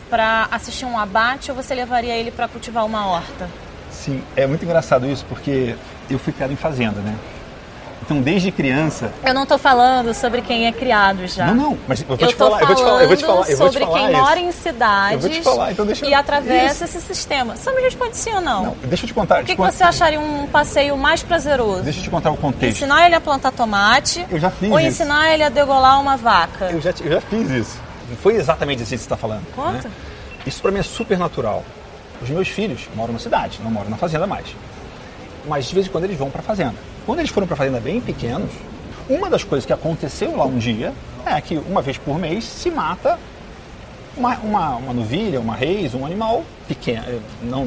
para 0.08 0.48
assistir 0.50 0.84
um 0.84 0.98
abate 0.98 1.50
ou 1.50 1.56
você 1.56 1.74
levaria 1.74 2.16
ele 2.16 2.30
para 2.30 2.48
cultivar 2.48 2.84
uma 2.84 3.06
horta? 3.06 3.48
Sim, 3.90 4.22
é 4.36 4.46
muito 4.46 4.64
engraçado 4.64 5.06
isso 5.06 5.24
porque 5.28 5.74
eu 6.08 6.18
fui 6.18 6.32
criado 6.32 6.52
em 6.52 6.56
fazenda, 6.56 7.00
né? 7.00 7.14
Então, 8.02 8.20
desde 8.20 8.50
criança. 8.50 9.12
Eu 9.24 9.34
não 9.34 9.42
estou 9.42 9.58
falando 9.58 10.12
sobre 10.14 10.42
quem 10.42 10.66
é 10.66 10.72
criado 10.72 11.26
já. 11.26 11.46
Não, 11.46 11.54
não, 11.54 11.78
mas 11.86 12.00
eu 12.00 12.06
vou 12.06 12.16
eu 12.18 12.26
te 12.26 12.34
falar, 12.34 12.60
eu 12.60 12.66
vou 12.66 12.76
te 12.76 12.82
falar, 12.82 13.02
eu 13.02 13.08
vou 13.08 13.16
te 13.16 13.24
falar, 13.24 13.50
eu 13.50 13.56
vou 13.56 13.70
te 13.70 13.78
falar 13.78 13.90
sobre 13.90 14.00
quem 14.00 14.12
mora 14.16 14.40
em 14.40 14.52
cidades 14.52 15.12
eu 15.12 15.20
vou 15.20 15.30
te 15.30 15.42
falar, 15.42 15.72
então 15.72 15.86
deixa 15.86 16.06
e 16.06 16.14
atravessa 16.14 16.84
isso. 16.84 16.98
esse 16.98 17.06
sistema. 17.06 17.56
Você 17.56 17.70
me 17.72 17.82
responde 17.82 18.16
sim 18.16 18.32
ou 18.32 18.40
não? 18.40 18.64
Não, 18.64 18.76
deixa 18.84 19.04
eu 19.04 19.08
te 19.08 19.14
contar. 19.14 19.42
O 19.42 19.44
que, 19.44 19.54
que 19.54 19.60
você 19.60 19.84
acharia 19.84 20.18
um 20.18 20.46
passeio 20.46 20.96
mais 20.96 21.22
prazeroso? 21.22 21.82
Deixa 21.82 22.00
eu 22.00 22.04
te 22.04 22.10
contar 22.10 22.30
o 22.30 22.36
contexto. 22.36 22.78
Ensinar 22.78 23.06
ele 23.06 23.14
a 23.14 23.20
plantar 23.20 23.52
tomate. 23.52 24.26
Eu 24.30 24.38
já 24.38 24.50
fiz 24.50 24.70
Ou 24.70 24.78
isso. 24.78 24.88
ensinar 24.88 25.32
ele 25.32 25.42
a 25.42 25.48
degolar 25.48 26.00
uma 26.00 26.16
vaca. 26.16 26.70
Eu 26.70 26.80
já, 26.80 26.92
eu 27.02 27.12
já 27.12 27.20
fiz 27.20 27.50
isso. 27.50 27.78
Não 28.08 28.16
foi 28.16 28.34
exatamente 28.34 28.82
isso 28.82 28.90
que 28.90 28.98
você 28.98 29.04
está 29.04 29.16
falando. 29.16 29.44
Conta. 29.54 29.88
Né? 29.88 29.94
Isso 30.46 30.60
para 30.60 30.70
mim 30.70 30.80
é 30.80 30.82
super 30.82 31.18
natural. 31.18 31.64
Os 32.22 32.28
meus 32.28 32.48
filhos 32.48 32.88
moram 32.94 33.12
na 33.12 33.18
cidade, 33.18 33.60
não 33.62 33.70
moram 33.70 33.88
na 33.88 33.96
fazenda 33.96 34.26
mais. 34.26 34.46
Mas 35.46 35.66
de 35.66 35.74
vez 35.74 35.86
em 35.86 35.90
quando 35.90 36.04
eles 36.04 36.18
vão 36.18 36.30
para 36.30 36.40
a 36.40 36.44
fazenda. 36.44 36.74
Quando 37.06 37.20
eles 37.20 37.30
foram 37.30 37.46
para 37.46 37.54
a 37.54 37.56
fazenda 37.56 37.80
bem 37.80 38.00
pequenos, 38.00 38.50
uma 39.08 39.28
das 39.28 39.42
coisas 39.42 39.66
que 39.66 39.72
aconteceu 39.72 40.36
lá 40.36 40.44
um 40.44 40.58
dia 40.58 40.92
é 41.24 41.40
que 41.40 41.56
uma 41.56 41.82
vez 41.82 41.98
por 41.98 42.18
mês 42.18 42.44
se 42.44 42.70
mata 42.70 43.18
uma, 44.16 44.36
uma, 44.38 44.76
uma 44.76 44.92
novilha, 44.92 45.40
uma 45.40 45.54
reis, 45.54 45.94
um 45.94 46.04
animal 46.04 46.44
pequeno, 46.68 47.04
eh, 47.06 47.18
não 47.42 47.66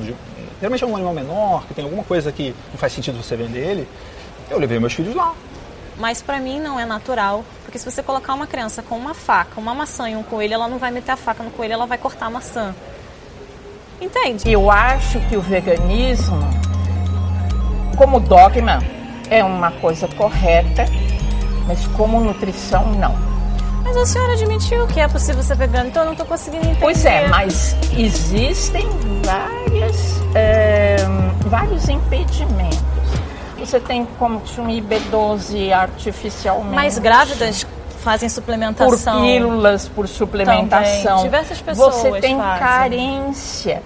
geralmente 0.63 0.83
é 0.83 0.87
um 0.87 0.95
animal 0.95 1.13
menor, 1.13 1.65
que 1.67 1.73
tem 1.73 1.83
alguma 1.83 2.03
coisa 2.03 2.31
que 2.31 2.55
não 2.71 2.77
faz 2.77 2.93
sentido 2.93 3.21
você 3.21 3.35
vender 3.35 3.59
ele. 3.59 3.87
Eu 4.49 4.57
levei 4.57 4.79
meus 4.79 4.93
filhos 4.93 5.13
lá. 5.13 5.33
Mas 5.97 6.21
para 6.21 6.39
mim 6.39 6.59
não 6.59 6.79
é 6.79 6.85
natural, 6.85 7.43
porque 7.63 7.77
se 7.77 7.89
você 7.89 8.01
colocar 8.01 8.33
uma 8.33 8.47
criança 8.47 8.81
com 8.81 8.95
uma 8.95 9.13
faca, 9.13 9.59
uma 9.59 9.75
maçã 9.75 10.09
e 10.09 10.15
um 10.15 10.23
coelho, 10.23 10.53
ela 10.53 10.67
não 10.67 10.77
vai 10.77 10.89
meter 10.89 11.11
a 11.11 11.17
faca 11.17 11.43
no 11.43 11.51
coelho, 11.51 11.73
ela 11.73 11.85
vai 11.85 11.97
cortar 11.97 12.27
a 12.27 12.29
maçã. 12.29 12.73
Entende? 14.01 14.49
Eu 14.49 14.71
acho 14.71 15.19
que 15.27 15.35
o 15.35 15.41
veganismo, 15.41 16.39
como 17.95 18.19
dogma, 18.19 18.79
é 19.29 19.43
uma 19.43 19.71
coisa 19.71 20.07
correta 20.07 20.85
mas 21.67 21.85
como 21.87 22.19
nutrição, 22.19 22.85
não. 22.93 23.15
Mas 23.83 23.97
a 23.97 24.05
senhora 24.05 24.33
admitiu 24.33 24.87
que 24.87 24.99
é 24.99 25.07
possível 25.07 25.43
ser 25.43 25.55
vegano, 25.55 25.89
então 25.89 26.03
eu 26.03 26.05
não 26.05 26.13
estou 26.13 26.25
conseguindo 26.25 26.63
entender. 26.63 26.79
Pois 26.79 27.05
é, 27.05 27.27
mas 27.27 27.75
existem 27.97 28.87
várias, 29.23 30.21
é, 30.33 30.97
vários 31.45 31.89
impedimentos. 31.89 32.81
Você 33.59 33.79
tem 33.79 34.05
como 34.19 34.39
consumir 34.41 34.81
B12 34.83 35.71
artificialmente. 35.71 36.75
Mas 36.75 36.97
grávidas 36.97 37.65
fazem 38.01 38.27
suplementação. 38.27 39.19
Por 39.19 39.21
pílulas, 39.21 39.87
por 39.87 40.07
suplementação. 40.07 41.03
Também. 41.03 41.23
Diversas 41.23 41.61
pessoas 41.61 41.95
Você 41.95 42.19
tem 42.19 42.37
fazem. 42.37 42.59
carência 42.59 43.81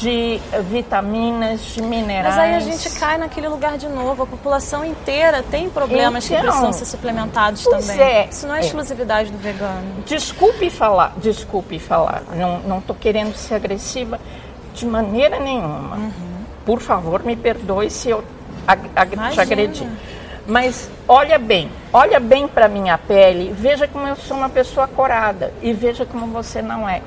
de 0.00 0.40
vitaminas, 0.70 1.60
de 1.60 1.82
minerais. 1.82 2.36
Mas 2.36 2.38
aí 2.38 2.54
a 2.54 2.60
gente 2.60 2.90
cai 2.98 3.18
naquele 3.18 3.48
lugar 3.48 3.76
de 3.76 3.88
novo. 3.88 4.22
A 4.22 4.26
população 4.26 4.84
inteira 4.84 5.42
tem 5.42 5.68
problemas 5.68 6.24
então, 6.24 6.36
que 6.36 6.42
precisam 6.42 6.72
ser 6.72 6.84
suplementados 6.84 7.64
também. 7.64 8.00
É, 8.00 8.28
Isso 8.30 8.46
não 8.46 8.54
é, 8.54 8.58
é 8.58 8.60
exclusividade 8.62 9.30
do 9.30 9.38
vegano. 9.38 10.02
Desculpe 10.06 10.70
falar, 10.70 11.14
desculpe 11.18 11.78
falar. 11.78 12.22
Não 12.66 12.78
estou 12.78 12.96
querendo 12.96 13.34
ser 13.34 13.54
agressiva 13.54 14.18
de 14.74 14.86
maneira 14.86 15.38
nenhuma. 15.38 15.96
Uhum. 15.96 16.10
Por 16.64 16.80
favor, 16.80 17.22
me 17.24 17.36
perdoe 17.36 17.90
se 17.90 18.10
eu 18.10 18.24
ag 18.66 18.90
ag 18.94 19.16
te 19.32 19.40
agredi. 19.40 19.86
Mas 20.46 20.90
olha 21.06 21.38
bem, 21.38 21.70
olha 21.92 22.18
bem 22.18 22.48
para 22.48 22.68
minha 22.68 22.98
pele, 22.98 23.52
veja 23.56 23.86
como 23.86 24.08
eu 24.08 24.16
sou 24.16 24.36
uma 24.36 24.48
pessoa 24.48 24.88
corada 24.88 25.52
e 25.62 25.72
veja 25.72 26.04
como 26.04 26.26
você 26.26 26.60
não 26.60 26.88
é. 26.88 27.00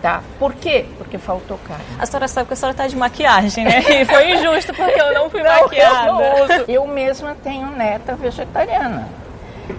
Tá. 0.00 0.22
Por 0.38 0.54
quê? 0.54 0.86
Porque 0.96 1.18
faltou 1.18 1.58
carne. 1.66 1.84
A 1.98 2.06
senhora 2.06 2.28
sabe 2.28 2.46
que 2.46 2.52
a 2.52 2.56
senhora 2.56 2.72
está 2.72 2.86
de 2.86 2.96
maquiagem, 2.96 3.64
né? 3.64 3.80
E 4.00 4.04
foi 4.04 4.32
injusto 4.32 4.72
porque 4.72 5.00
eu 5.00 5.12
não 5.12 5.28
fui 5.28 5.42
não, 5.44 5.62
maquiada. 5.62 6.08
Eu, 6.08 6.64
eu 6.68 6.86
mesma 6.86 7.36
tenho 7.42 7.68
neta 7.70 8.14
vegetariana. 8.14 9.08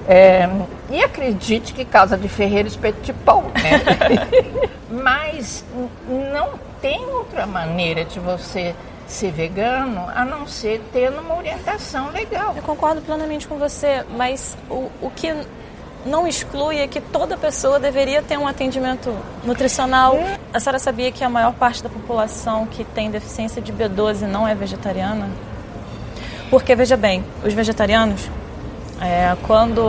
É, 0.08 0.48
e 0.90 1.04
acredite 1.04 1.74
que 1.74 1.86
casa 1.86 2.18
de 2.18 2.28
ferreiro 2.28 2.68
espeto 2.68 3.02
de 3.02 3.14
pão, 3.14 3.44
né? 3.44 3.82
Mas 4.90 5.64
não 6.34 6.60
tem 6.82 7.06
outra 7.06 7.46
maneira 7.46 8.06
de 8.06 8.20
você 8.20 8.76
ser 9.08 9.32
vegano 9.32 10.08
a 10.16 10.24
não 10.24 10.48
ser 10.48 10.82
tendo 10.94 11.20
uma 11.20 11.36
orientação 11.36 12.12
legal. 12.12 12.54
Eu 12.56 12.62
concordo 12.62 13.02
plenamente 13.02 13.48
com 13.48 13.58
você, 13.58 14.06
mas 14.16 14.56
o, 14.70 14.90
o 15.02 15.12
que 15.16 15.34
não 16.06 16.28
exclui 16.28 16.78
é 16.78 16.88
que 16.88 17.02
toda 17.02 17.38
pessoa 17.38 17.80
deveria 17.80 18.22
ter 18.22 18.38
um 18.38 18.48
atendimento 18.48 19.14
nutricional. 19.44 20.18
A 20.54 20.60
senhora 20.60 20.80
sabia 20.80 21.12
que 21.12 21.24
a 21.24 21.30
maior 21.30 21.54
parte 21.54 21.84
da 21.84 21.90
população 21.90 22.66
que 22.66 22.84
tem 22.84 23.12
deficiência 23.12 23.62
de 23.62 23.74
B12 23.74 24.22
não 24.22 24.48
é 24.48 24.56
vegetariana? 24.56 25.30
Porque, 26.50 26.74
veja 26.76 26.98
bem, 26.98 27.24
os 27.44 27.54
vegetarianos, 27.54 28.30
é, 29.02 29.36
quando 29.46 29.84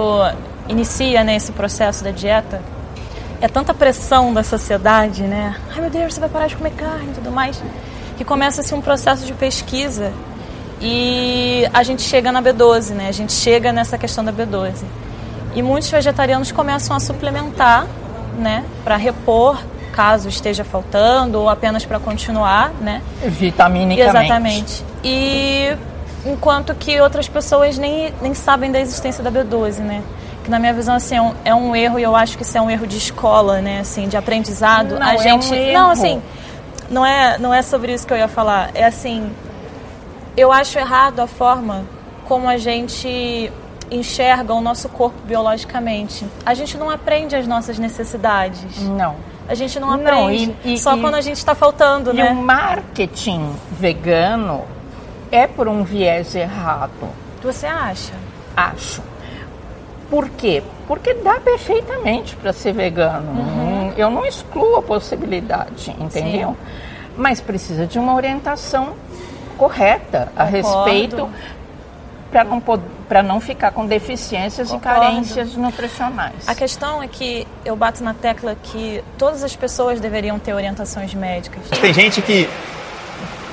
inicia 0.69 1.25
né, 1.25 1.37
esse 1.37 1.53
processo 1.53 2.05
da 2.05 2.11
dieta, 2.11 2.61
é 3.41 3.49
tanta 3.49 3.73
pressão 3.73 4.35
da 4.35 4.43
sociedade, 4.43 5.23
né? 5.23 5.57
Ai 5.73 5.81
meu 5.81 5.91
Deus, 5.91 6.15
você 6.15 6.21
vai 6.21 6.29
parar 6.29 6.47
de 6.47 6.57
comer 6.57 6.73
carne 6.73 7.11
e 7.11 7.15
tudo 7.15 7.31
mais, 7.31 7.63
que 8.19 8.25
começa-se 8.25 8.75
um 8.75 8.83
processo 8.83 9.25
de 9.25 9.33
pesquisa 9.33 10.13
e 10.83 11.67
a 11.73 11.83
gente 11.83 12.03
chega 12.03 12.31
na 12.31 12.43
B12, 12.43 12.91
né? 12.91 13.09
A 13.09 13.13
gente 13.13 13.33
chega 13.33 13.73
nessa 13.73 13.97
questão 13.97 14.23
da 14.23 14.33
B12. 14.33 14.85
E 15.55 15.63
muitos 15.63 15.91
vegetarianos 15.91 16.53
começam 16.53 16.97
a 16.97 17.01
suplementar, 17.01 17.87
né, 18.39 18.65
para 18.85 18.97
repor 18.97 19.59
caso 19.91 20.29
esteja 20.29 20.65
faltando 20.65 21.41
ou 21.41 21.49
apenas 21.49 21.85
para 21.85 21.99
continuar, 21.99 22.73
né? 22.81 23.03
Vitaminicamente. 23.23 24.19
Exatamente. 24.19 24.85
E 25.05 25.77
enquanto 26.25 26.75
que 26.75 27.01
outras 27.01 27.29
pessoas 27.29 27.77
nem, 27.77 28.15
nem 28.21 28.33
sabem 28.33 28.71
da 28.71 28.81
existência 28.81 29.23
da 29.23 29.31
B12, 29.31 29.79
né? 29.81 30.03
Que 30.45 30.51
na 30.51 30.59
minha 30.59 30.73
visão 30.73 30.95
assim 30.95 31.17
é 31.17 31.23
um, 31.23 31.35
é 31.45 31.55
um 31.55 31.77
erro 31.77 31.99
e 31.99 32.03
eu 32.03 32.17
acho 32.17 32.37
que 32.37 32.43
isso 32.43 32.57
é 32.57 32.61
um 32.61 32.71
erro 32.71 32.87
de 32.87 32.97
escola, 32.97 33.61
né? 33.61 33.81
Assim, 33.81 34.09
de 34.09 34.17
aprendizado. 34.17 34.99
Não, 34.99 35.07
a 35.07 35.17
gente, 35.17 35.53
é 35.53 35.55
um 35.55 35.55
erro. 35.55 35.73
não, 35.73 35.91
assim, 35.91 36.23
não 36.89 37.05
é 37.05 37.39
não 37.39 37.53
é 37.53 37.63
sobre 37.63 37.93
isso 37.93 38.07
que 38.07 38.13
eu 38.13 38.19
ia 38.19 38.29
falar. 38.29 38.71
É 38.75 38.85
assim, 38.85 39.31
eu 40.37 40.53
acho 40.53 40.79
errado 40.79 41.21
a 41.21 41.27
forma 41.27 41.85
como 42.27 42.49
a 42.49 42.57
gente 42.57 43.53
enxerga 43.91 44.55
o 44.55 44.61
nosso 44.61 44.89
corpo 44.89 45.17
biologicamente. 45.25 46.27
A 46.45 46.55
gente 46.55 46.79
não 46.79 46.89
aprende 46.89 47.35
as 47.35 47.47
nossas 47.47 47.79
necessidades. 47.79 48.81
Não. 48.83 49.17
A 49.49 49.55
gente 49.55 49.81
não 49.81 49.91
aprende. 49.91 50.47
Não, 50.47 50.55
e, 50.65 50.75
e, 50.75 50.79
só 50.79 50.97
e, 50.97 51.01
quando 51.01 51.17
a 51.17 51.21
gente 51.21 51.37
está 51.37 51.55
faltando, 51.55 52.11
e 52.13 52.15
né? 52.15 52.31
o 52.31 52.37
marketing 52.37 53.53
vegano 53.73 54.65
é 55.31 55.47
por 55.47 55.67
um 55.67 55.83
viés 55.83 56.35
errado. 56.35 57.09
Você 57.43 57.67
acha? 57.67 58.13
Acho. 58.57 59.03
Por 60.09 60.29
quê? 60.29 60.63
Porque 60.87 61.15
dá 61.15 61.41
perfeitamente 61.41 62.37
para 62.37 62.53
ser 62.53 62.73
vegano. 62.73 63.31
Uhum. 63.33 63.93
Eu 63.97 64.11
não 64.11 64.25
excluo 64.25 64.77
a 64.77 64.83
possibilidade, 64.83 65.95
entendeu? 65.99 66.51
Sim. 66.51 66.57
Mas 67.17 67.41
precisa 67.41 67.87
de 67.87 67.99
uma 67.99 68.15
orientação 68.15 68.95
correta 69.57 70.33
a 70.37 70.45
respeito 70.45 71.29
para 72.31 72.45
não, 72.45 72.61
para 73.09 73.23
não 73.23 73.41
ficar 73.41 73.73
com 73.73 73.87
deficiências 73.87 74.71
Concordo. 74.71 74.99
e 74.99 75.01
carências 75.01 75.55
nutricionais. 75.55 76.47
A 76.47 76.55
questão 76.55 77.03
é 77.03 77.09
que 77.09 77.47
eu 77.65 77.75
bato 77.77 78.03
na 78.03 78.15
tecla 78.15 78.57
que 78.63 79.03
todas 79.19 79.43
as 79.43 79.57
pessoas 79.57 80.01
deveriam 80.01 80.39
ter 80.39 80.55
orientações 80.55 81.13
médicas. 81.15 81.63
Tem 81.81 81.93
gente 81.93 82.23
que 82.23 82.49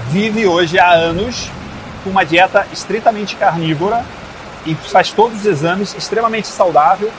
vive 0.09 0.45
hoje 0.45 0.79
há 0.79 0.91
anos 0.91 1.49
com 2.03 2.09
uma 2.09 2.23
dieta 2.23 2.65
estritamente 2.71 3.35
carnívora 3.35 4.05
e 4.65 4.75
faz 4.75 5.11
todos 5.11 5.39
os 5.39 5.45
exames 5.45 5.95
extremamente 5.95 6.47
saudável, 6.47 7.11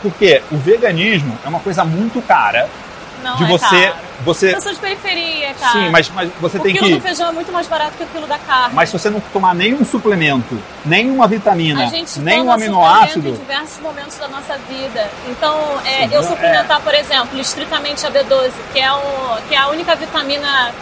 porque 0.00 0.42
o 0.50 0.56
veganismo 0.56 1.36
é 1.44 1.48
uma 1.48 1.60
coisa 1.60 1.84
muito 1.84 2.22
cara 2.22 2.68
não 3.24 3.36
de 3.36 3.44
é 3.44 3.46
você 3.46 3.88
caro. 3.88 3.96
você 4.24 4.54
pessoas 4.54 4.74
de 4.76 4.80
periferia, 4.82 5.54
cara. 5.54 5.72
Sim, 5.72 5.90
mas, 5.90 6.08
mas 6.10 6.30
você 6.40 6.58
o 6.58 6.62
tem 6.62 6.74
quilo 6.74 6.86
que 6.86 6.94
do 6.94 7.00
feijão 7.00 7.28
é 7.28 7.32
muito 7.32 7.50
mais 7.50 7.66
barato 7.66 7.92
que 7.96 8.04
o 8.04 8.06
quilo 8.06 8.26
da 8.26 8.38
carne. 8.38 8.74
Mas 8.74 8.90
se 8.90 8.98
você 8.98 9.10
não 9.10 9.20
tomar 9.32 9.54
nenhum 9.54 9.84
suplemento, 9.84 10.58
nenhuma 10.84 11.26
vitamina, 11.26 11.84
a 11.84 11.86
gente 11.86 12.20
nenhum 12.20 12.52
aminoácido 12.52 13.30
em 13.30 13.32
diversos 13.32 13.80
momentos 13.80 14.18
da 14.18 14.28
nossa 14.28 14.58
vida. 14.68 15.10
Então, 15.28 15.58
é, 15.84 16.06
eu 16.16 16.22
suplementar, 16.22 16.78
é. 16.78 16.80
por 16.80 16.94
exemplo, 16.94 17.40
estritamente 17.40 18.06
a 18.06 18.10
B12, 18.10 18.52
que 18.72 18.80
é, 18.80 18.92
o, 18.92 19.38
que 19.48 19.54
é 19.54 19.58
a 19.58 19.68
única 19.68 19.96
vitamina 19.96 20.72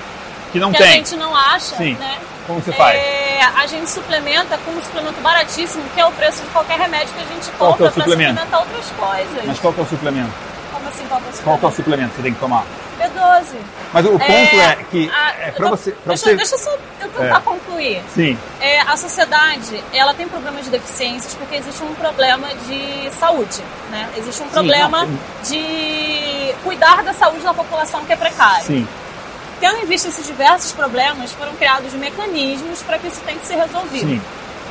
que, 0.52 0.58
não 0.58 0.72
que 0.72 0.78
tem. 0.78 0.88
a 0.88 0.92
gente 0.92 1.16
não 1.16 1.34
acha, 1.34 1.76
Sim. 1.76 1.94
né? 1.94 2.18
Como 2.46 2.60
você 2.60 2.72
faz? 2.72 2.96
É, 2.96 3.38
é, 3.38 3.42
a 3.42 3.66
gente 3.66 3.88
suplementa 3.88 4.58
com 4.58 4.72
um 4.72 4.82
suplemento 4.82 5.20
baratíssimo, 5.20 5.82
que 5.94 6.00
é 6.00 6.04
o 6.04 6.12
preço 6.12 6.42
de 6.42 6.50
qualquer 6.50 6.78
remédio 6.78 7.14
que 7.14 7.20
a 7.20 7.34
gente 7.34 7.48
é 7.48 7.52
compra 7.56 7.86
o 7.86 7.92
para 7.92 8.04
suplementar 8.04 8.60
outras 8.60 8.90
coisas. 8.90 9.44
Mas 9.46 9.58
qual 9.60 9.74
é 9.78 9.80
o 9.80 9.86
suplemento? 9.86 10.51
Assim, 10.92 11.04
qual 11.08 11.20
é 11.20 11.30
o 11.30 11.42
Qual 11.42 11.58
é 11.62 11.66
o 11.66 11.70
suplemento? 11.76 12.10
que 12.10 12.16
você 12.16 12.22
tem 12.22 12.34
que 12.34 12.40
tomar? 12.40 12.64
B12. 12.98 13.44
Mas 13.92 14.06
o 14.06 14.10
ponto 14.10 14.22
é, 14.32 14.76
que 14.90 15.10
a- 15.10 15.30
é 15.40 15.50
tô- 15.50 15.68
você, 15.70 15.90
pra 15.92 16.00
deixa, 16.14 16.24
você... 16.24 16.36
deixa 16.36 16.54
eu 16.54 16.58
só 16.58 16.70
eu 17.00 17.08
tentar 17.08 17.36
É. 17.38 17.40
concluir. 17.40 18.02
Sim, 18.14 18.38
É, 18.60 18.80
a 18.82 18.96
sociedade, 18.96 19.82
ela 19.92 20.14
tem 20.14 20.28
problemas 20.28 20.64
de 20.64 20.70
deficiências 20.70 21.34
porque 21.34 21.56
existe 21.56 21.82
um 21.82 21.94
problema 21.94 22.46
de 22.66 23.10
saúde, 23.18 23.62
né? 23.90 24.08
Existe 24.16 24.42
um 24.42 24.48
problema 24.48 25.04
não, 25.04 25.18
de 25.42 26.54
cuidar 26.62 27.02
da 27.02 27.12
saúde 27.12 27.42
da 27.42 27.54
população 27.54 28.04
que 28.04 28.12
é 28.12 28.16
precária. 28.16 28.64
sim. 28.64 28.86
Tendo 29.60 29.78
em 29.78 29.86
vista 29.86 30.08
esses 30.08 30.26
diversos 30.26 30.72
problemas, 30.72 31.30
foram 31.32 31.54
criados 31.54 31.92
mecanismos 31.94 32.82
para 32.82 32.98
que 32.98 33.06
isso 33.06 33.20
tenha 33.24 33.38
que 33.38 33.46
ser 33.46 33.54
resolvido. 33.56 34.08
Sim. 34.08 34.22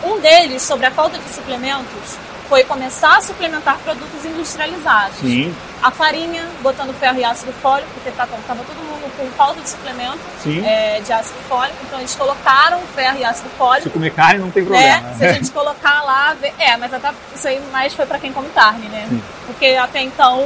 Um 0.03 0.19
deles, 0.19 0.61
sobre 0.63 0.85
a 0.85 0.91
falta 0.91 1.17
de 1.17 1.29
suplementos, 1.33 2.17
foi 2.51 2.65
começar 2.65 3.15
a 3.15 3.21
suplementar 3.21 3.77
produtos 3.77 4.25
industrializados. 4.25 5.19
Sim, 5.19 5.55
A 5.81 5.89
farinha, 5.89 6.45
botando 6.61 6.93
ferro 6.99 7.17
e 7.17 7.23
ácido 7.23 7.53
fólico, 7.53 7.87
porque 7.93 8.09
estava 8.09 8.27
todo 8.45 8.75
mundo 8.75 9.09
com 9.17 9.25
falta 9.37 9.61
de 9.61 9.69
suplemento 9.69 10.19
é, 10.65 10.99
de 10.99 11.13
ácido 11.13 11.39
fólico, 11.47 11.77
então 11.87 11.97
eles 11.99 12.13
colocaram 12.13 12.81
ferro 12.93 13.17
e 13.19 13.23
ácido 13.23 13.49
fólico. 13.57 13.83
se 13.83 13.89
comer 13.89 14.11
carne 14.13 14.39
não 14.41 14.51
tem 14.51 14.63
Né? 14.63 14.69
problema. 14.69 15.13
Se 15.17 15.25
a 15.25 15.31
gente 15.33 15.49
colocar 15.51 16.03
lá, 16.03 16.35
é, 16.59 16.75
mas 16.75 16.93
até 16.93 17.11
isso 17.33 17.47
aí 17.47 17.61
mais 17.71 17.93
foi 17.93 18.05
para 18.05 18.19
quem 18.19 18.33
come 18.33 18.49
carne, 18.49 18.85
né? 18.89 19.05
Sim. 19.09 19.23
Porque 19.47 19.67
até 19.67 20.01
então 20.01 20.45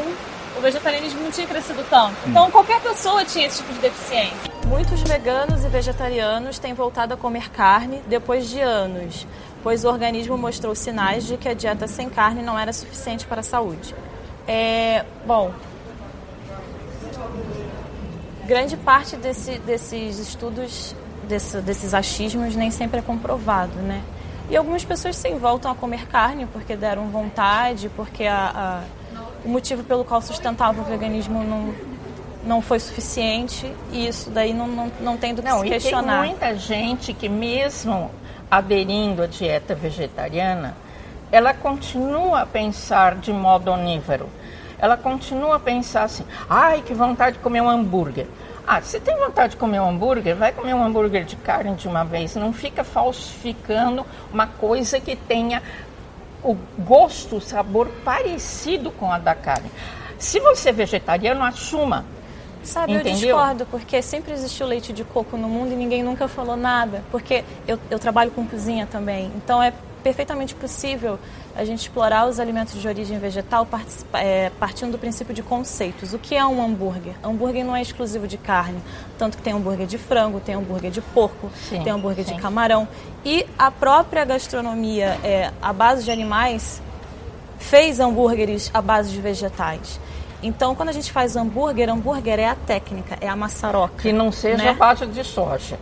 o 0.55 0.61
vegetarianismo 0.61 1.21
não 1.23 1.31
tinha 1.31 1.47
crescido 1.47 1.83
tanto. 1.89 2.15
Então 2.27 2.51
qualquer 2.51 2.79
pessoa 2.81 3.25
tinha 3.25 3.47
esse 3.47 3.57
tipo 3.57 3.73
de 3.73 3.79
deficiência. 3.79 4.53
Muitos 4.67 5.01
veganos 5.01 5.63
e 5.65 5.67
vegetarianos 5.69 6.59
têm 6.59 6.73
voltado 6.75 7.15
a 7.15 7.17
comer 7.17 7.49
carne 7.49 8.01
depois 8.07 8.47
de 8.47 8.61
anos, 8.61 9.25
pois 9.65 9.83
o 9.83 9.89
organismo 9.89 10.37
mostrou 10.37 10.75
sinais 10.75 11.25
de 11.25 11.37
que 11.37 11.49
a 11.49 11.53
dieta 11.55 11.87
sem 11.87 12.07
carne 12.07 12.43
não 12.43 12.57
era 12.57 12.71
suficiente 12.71 13.25
para 13.25 13.39
a 13.39 13.43
saúde. 13.43 13.95
É, 14.47 15.03
bom, 15.25 15.51
grande 18.45 18.77
parte 18.77 19.15
desse- 19.15 19.57
desses 19.59 20.19
estudos, 20.19 20.95
desse- 21.27 21.61
desses 21.61 21.93
achismos, 21.93 22.55
nem 22.55 22.69
sempre 22.69 22.99
é 22.99 23.01
comprovado, 23.01 23.73
né? 23.79 24.01
E 24.49 24.55
algumas 24.55 24.83
pessoas 24.85 25.15
sim 25.15 25.35
voltam 25.39 25.71
a 25.71 25.75
comer 25.75 26.05
carne 26.07 26.45
porque 26.53 26.75
deram 26.75 27.07
vontade, 27.09 27.89
porque 27.95 28.25
a- 28.25 28.51
a- 28.55 29.19
o 29.43 29.49
motivo 29.49 29.83
pelo 29.83 30.05
qual 30.05 30.21
sustentava 30.21 30.79
o 30.79 30.83
veganismo 30.83 31.43
não, 31.43 31.73
não 32.45 32.61
foi 32.61 32.79
suficiente 32.79 33.65
e 33.91 34.07
isso 34.07 34.29
daí 34.29 34.53
não, 34.53 34.67
não, 34.67 34.91
não 35.01 35.17
tem 35.17 35.33
do 35.33 35.41
que 35.41 35.49
Não, 35.49 35.61
se 35.61 35.65
e 35.65 35.69
tem 35.71 35.79
questionar. 35.79 36.23
muita 36.27 36.55
gente 36.55 37.11
que 37.13 37.27
mesmo 37.27 38.11
aderindo 38.49 39.23
à 39.23 39.27
dieta 39.27 39.73
vegetariana, 39.75 40.75
ela 41.31 41.53
continua 41.53 42.41
a 42.41 42.45
pensar 42.45 43.15
de 43.15 43.33
modo 43.33 43.71
onívoro. 43.71 44.29
Ela 44.77 44.97
continua 44.97 45.55
a 45.55 45.59
pensar 45.59 46.03
assim, 46.03 46.25
ai, 46.49 46.81
que 46.81 46.93
vontade 46.93 47.37
de 47.37 47.43
comer 47.43 47.61
um 47.61 47.69
hambúrguer. 47.69 48.27
Ah, 48.67 48.81
se 48.81 48.99
tem 48.99 49.15
vontade 49.17 49.51
de 49.51 49.57
comer 49.57 49.79
um 49.79 49.89
hambúrguer, 49.89 50.35
vai 50.35 50.51
comer 50.51 50.73
um 50.73 50.83
hambúrguer 50.83 51.23
de 51.23 51.35
carne 51.35 51.75
de 51.75 51.87
uma 51.87 52.03
vez. 52.03 52.35
Não 52.35 52.51
fica 52.51 52.83
falsificando 52.83 54.05
uma 54.33 54.47
coisa 54.47 54.99
que 54.99 55.15
tenha 55.15 55.61
o 56.43 56.55
gosto, 56.79 57.37
o 57.37 57.41
sabor 57.41 57.87
parecido 58.03 58.91
com 58.91 59.11
a 59.11 59.19
da 59.19 59.35
carne. 59.35 59.69
Se 60.17 60.39
você 60.39 60.69
é 60.69 60.73
vegetariano, 60.73 61.43
assuma. 61.43 62.05
Sabe, 62.65 62.93
eu 62.93 62.99
Entendeu? 62.99 63.19
discordo, 63.19 63.65
porque 63.67 64.01
sempre 64.01 64.33
existiu 64.33 64.65
leite 64.65 64.91
de 64.91 65.03
coco 65.03 65.37
no 65.37 65.47
mundo 65.47 65.71
e 65.71 65.75
ninguém 65.75 66.03
nunca 66.03 66.27
falou 66.27 66.57
nada. 66.57 67.03
Porque 67.11 67.43
eu, 67.67 67.79
eu 67.89 67.99
trabalho 67.99 68.31
com 68.31 68.45
cozinha 68.45 68.85
também, 68.85 69.31
então 69.35 69.61
é 69.61 69.71
perfeitamente 70.03 70.53
possível 70.53 71.17
a 71.55 71.65
gente 71.65 71.79
explorar 71.79 72.27
os 72.27 72.39
alimentos 72.39 72.79
de 72.79 72.87
origem 72.87 73.17
vegetal 73.17 73.67
é, 74.13 74.51
partindo 74.59 74.91
do 74.91 74.99
princípio 74.99 75.33
de 75.33 75.41
conceitos. 75.41 76.13
O 76.13 76.19
que 76.19 76.35
é 76.35 76.45
um 76.45 76.63
hambúrguer? 76.63 77.15
Hambúrguer 77.23 77.65
não 77.65 77.75
é 77.75 77.81
exclusivo 77.81 78.27
de 78.27 78.37
carne, 78.37 78.79
tanto 79.17 79.37
que 79.37 79.41
tem 79.41 79.53
hambúrguer 79.53 79.87
de 79.87 79.97
frango, 79.97 80.39
tem 80.39 80.53
hambúrguer 80.53 80.91
de 80.91 81.01
porco, 81.01 81.49
Sim, 81.69 81.81
tem 81.81 81.91
hambúrguer 81.91 82.23
sim. 82.23 82.35
de 82.35 82.41
camarão. 82.41 82.87
E 83.23 83.47
a 83.57 83.71
própria 83.71 84.23
gastronomia 84.25 85.17
é, 85.23 85.51
à 85.59 85.73
base 85.73 86.03
de 86.03 86.11
animais 86.11 86.83
fez 87.57 87.99
hambúrgueres 87.99 88.69
à 88.73 88.81
base 88.83 89.09
de 89.11 89.19
vegetais. 89.19 89.99
Então, 90.43 90.75
quando 90.75 90.89
a 90.89 90.91
gente 90.91 91.11
faz 91.11 91.35
hambúrguer, 91.35 91.89
hambúrguer 91.89 92.39
é 92.39 92.47
a 92.47 92.55
técnica, 92.55 93.17
é 93.21 93.27
a 93.27 93.35
maçaroca. 93.35 93.95
Que 94.01 94.11
não 94.13 94.31
seja 94.31 94.57
né? 94.63 94.73
base 94.73 95.05
de 95.07 95.23
soja. 95.23 95.77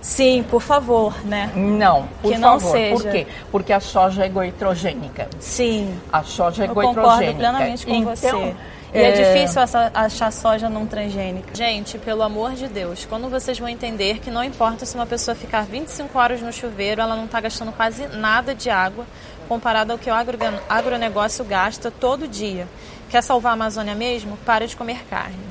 Sim, 0.00 0.42
por 0.48 0.62
favor, 0.62 1.14
né? 1.26 1.50
Não, 1.54 2.08
por 2.22 2.32
Que 2.32 2.38
não 2.38 2.58
favor. 2.58 2.72
seja. 2.72 2.94
Por 3.02 3.10
quê? 3.12 3.26
Porque 3.52 3.72
a 3.72 3.80
soja 3.80 4.24
é 4.24 4.28
goitrogênica. 4.30 5.28
Sim. 5.38 5.94
A 6.10 6.22
soja 6.22 6.64
é 6.64 6.68
Eu 6.68 6.74
goitrogênica. 6.74 7.10
concordo 7.12 7.34
plenamente 7.38 7.84
com 7.86 7.94
então, 7.94 8.16
você. 8.16 8.56
E 8.92 8.98
é, 8.98 9.12
difícil 9.12 9.60
essa- 9.62 9.90
achar 9.94 10.32
soja 10.32 10.68
não 10.70 10.84
transgênica. 10.86 11.54
Gente, 11.54 11.96
pelo 11.98 12.22
amor 12.22 12.52
de 12.54 12.66
Deus, 12.66 13.04
quando 13.04 13.28
vocês 13.28 13.56
vão 13.58 13.68
entender 13.68 14.18
que 14.20 14.30
não 14.30 14.42
importa 14.42 14.84
se 14.86 14.94
uma 14.96 15.06
pessoa 15.06 15.34
ficar 15.34 15.64
25 15.66 16.18
horas 16.18 16.40
no 16.40 16.52
chuveiro, 16.52 17.00
ela 17.02 17.14
não 17.14 17.26
está 17.26 17.40
gastando 17.40 17.70
quase 17.70 18.06
nada 18.08 18.52
de 18.54 18.68
água 18.70 19.04
comparado 19.48 19.92
ao 19.92 19.98
que 19.98 20.08
o 20.10 20.14
agro- 20.14 20.38
agronegócio 20.68 21.44
gasta 21.44 21.90
todo 21.90 22.26
dia. 22.26 22.66
Quer 23.10 23.22
salvar 23.22 23.50
a 23.50 23.54
Amazônia 23.54 23.94
mesmo? 23.94 24.36
Para 24.46 24.68
de 24.68 24.76
comer 24.76 25.04
carne. 25.10 25.50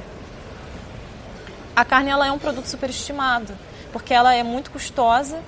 A 1.76 1.84
carne 1.84 2.10
ela 2.10 2.26
é 2.26 2.32
um 2.32 2.39
produto 2.39 2.65
superestimado, 2.65 3.54
porque 3.91 4.13
ela 4.13 4.34
é 4.34 4.43
muito 4.43 4.72
custosa 4.72 5.39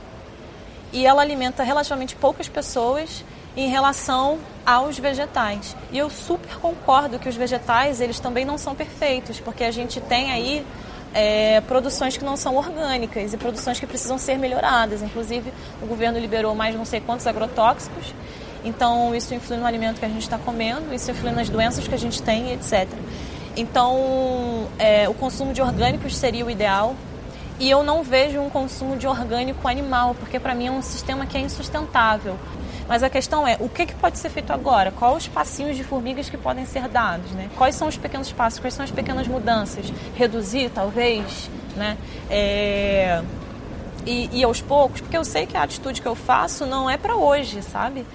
e 0.92 1.06
ela 1.06 1.22
alimenta 1.22 1.64
relativamente 1.64 2.16
poucas 2.18 2.50
pessoas 2.50 3.24
em 3.56 3.70
relação 3.70 4.40
aos 4.66 5.00
vegetais. 5.00 5.76
E 5.90 5.98
eu 5.98 6.10
super 6.10 6.58
concordo 6.58 7.18
que 7.18 7.30
os 7.30 7.36
vegetais 7.36 8.02
eles 8.02 8.20
também 8.20 8.44
não 8.44 8.58
são 8.58 8.76
perfeitos, 8.76 9.40
porque 9.40 9.64
a 9.64 9.72
gente 9.72 10.02
tem 10.02 10.32
aí 10.32 10.66
é, 11.14 11.62
produções 11.62 12.18
que 12.18 12.26
não 12.26 12.36
são 12.36 12.58
orgânicas 12.58 13.34
e 13.34 13.38
produções 13.38 13.80
que 13.80 13.88
precisam 13.88 14.18
ser 14.18 14.38
melhoradas. 14.38 15.02
Inclusive, 15.02 15.54
o 15.82 15.86
governo 15.86 16.20
liberou 16.20 16.54
mais 16.56 16.76
não 16.76 16.86
sei 16.86 17.00
quantos 17.00 17.26
agrotóxicos, 17.26 18.14
então 18.64 19.14
isso 19.16 19.34
influi 19.34 19.58
no 19.58 19.66
alimento 19.66 20.00
que 20.00 20.06
a 20.06 20.10
gente 20.10 20.24
está 20.24 20.38
comendo, 20.38 20.94
isso 20.94 21.10
influi 21.12 21.32
nas 21.32 21.50
doenças 21.50 21.88
que 21.88 21.96
a 21.96 21.98
gente 21.98 22.22
tem, 22.22 22.52
etc. 22.52 22.88
Então, 23.56 24.68
é, 24.80 25.10
o 25.10 25.14
consumo 25.14 25.54
de 25.54 25.62
orgânicos 25.62 26.16
seria 26.16 26.46
o 26.46 26.50
ideal, 26.50 26.96
e 27.60 27.70
eu 27.70 27.84
não 27.84 28.02
vejo 28.02 28.40
um 28.40 28.50
consumo 28.50 28.98
de 28.98 29.06
orgânico 29.06 29.68
animal, 29.68 30.16
porque 30.16 30.40
para 30.40 30.56
mim 30.56 30.68
é 30.68 30.72
um 30.72 30.82
sistema 30.82 31.28
que 31.28 31.38
é 31.38 31.42
insustentável. 31.42 32.36
Mas 32.88 33.04
a 33.04 33.10
questão 33.10 33.48
é, 33.48 33.56
o 33.60 33.70
que, 33.70 33.86
que 33.86 33.94
pode 33.94 34.18
ser 34.18 34.30
feito 34.30 34.52
agora? 34.52 34.92
Quais 34.92 35.18
os 35.18 35.28
passinhos 35.28 35.78
de 35.78 35.84
formigas 35.84 36.28
que 36.28 36.38
podem 36.38 36.66
ser 36.66 36.88
dados? 36.88 37.30
Né? 37.32 37.50
Quais 37.56 37.76
são 37.76 37.88
os 37.88 37.96
pequenos 37.96 38.32
passos? 38.32 38.60
Quais 38.60 38.74
são 38.74 38.84
as 38.84 38.90
pequenas 38.90 39.28
mudanças? 39.28 39.94
Reduzir, 40.16 40.72
talvez? 40.72 41.50
Né? 41.76 41.98
É... 42.30 43.22
E, 44.08 44.40
e 44.40 44.44
aos 44.44 44.60
poucos, 44.60 45.00
porque 45.00 45.16
eu 45.16 45.24
sei 45.24 45.46
que 45.46 45.56
a 45.56 45.62
atitude 45.62 46.02
que 46.02 46.08
eu 46.08 46.16
faço 46.16 46.66
não 46.66 46.90
é 46.90 46.98
para 46.98 47.16
hoje, 47.16 47.62
sabe? 47.62 48.06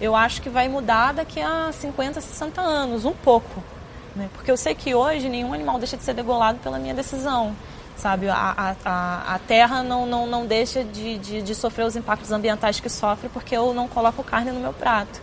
Eu 0.00 0.16
acho 0.16 0.40
que 0.40 0.48
vai 0.48 0.68
mudar 0.68 1.12
daqui 1.12 1.40
a 1.40 1.70
50, 1.72 2.20
60 2.20 2.60
anos, 2.60 3.04
um 3.04 3.12
pouco. 3.12 3.62
Né? 4.16 4.28
Porque 4.32 4.50
eu 4.50 4.56
sei 4.56 4.74
que 4.74 4.94
hoje 4.94 5.28
nenhum 5.28 5.52
animal 5.52 5.78
deixa 5.78 5.96
de 5.96 6.02
ser 6.02 6.14
degolado 6.14 6.58
pela 6.58 6.78
minha 6.78 6.94
decisão 6.94 7.54
sabe? 8.00 8.28
A, 8.28 8.74
a, 8.84 9.34
a 9.34 9.38
terra 9.40 9.82
não, 9.82 10.06
não, 10.06 10.26
não 10.26 10.46
deixa 10.46 10.82
de, 10.82 11.18
de, 11.18 11.42
de, 11.42 11.54
sofrer 11.54 11.84
os 11.84 11.94
impactos 11.94 12.32
ambientais 12.32 12.80
que 12.80 12.88
sofre 12.88 13.28
porque 13.28 13.54
eu 13.54 13.74
não 13.74 13.86
coloco 13.86 14.24
carne 14.24 14.50
no 14.50 14.58
meu 14.58 14.72
prato. 14.72 15.20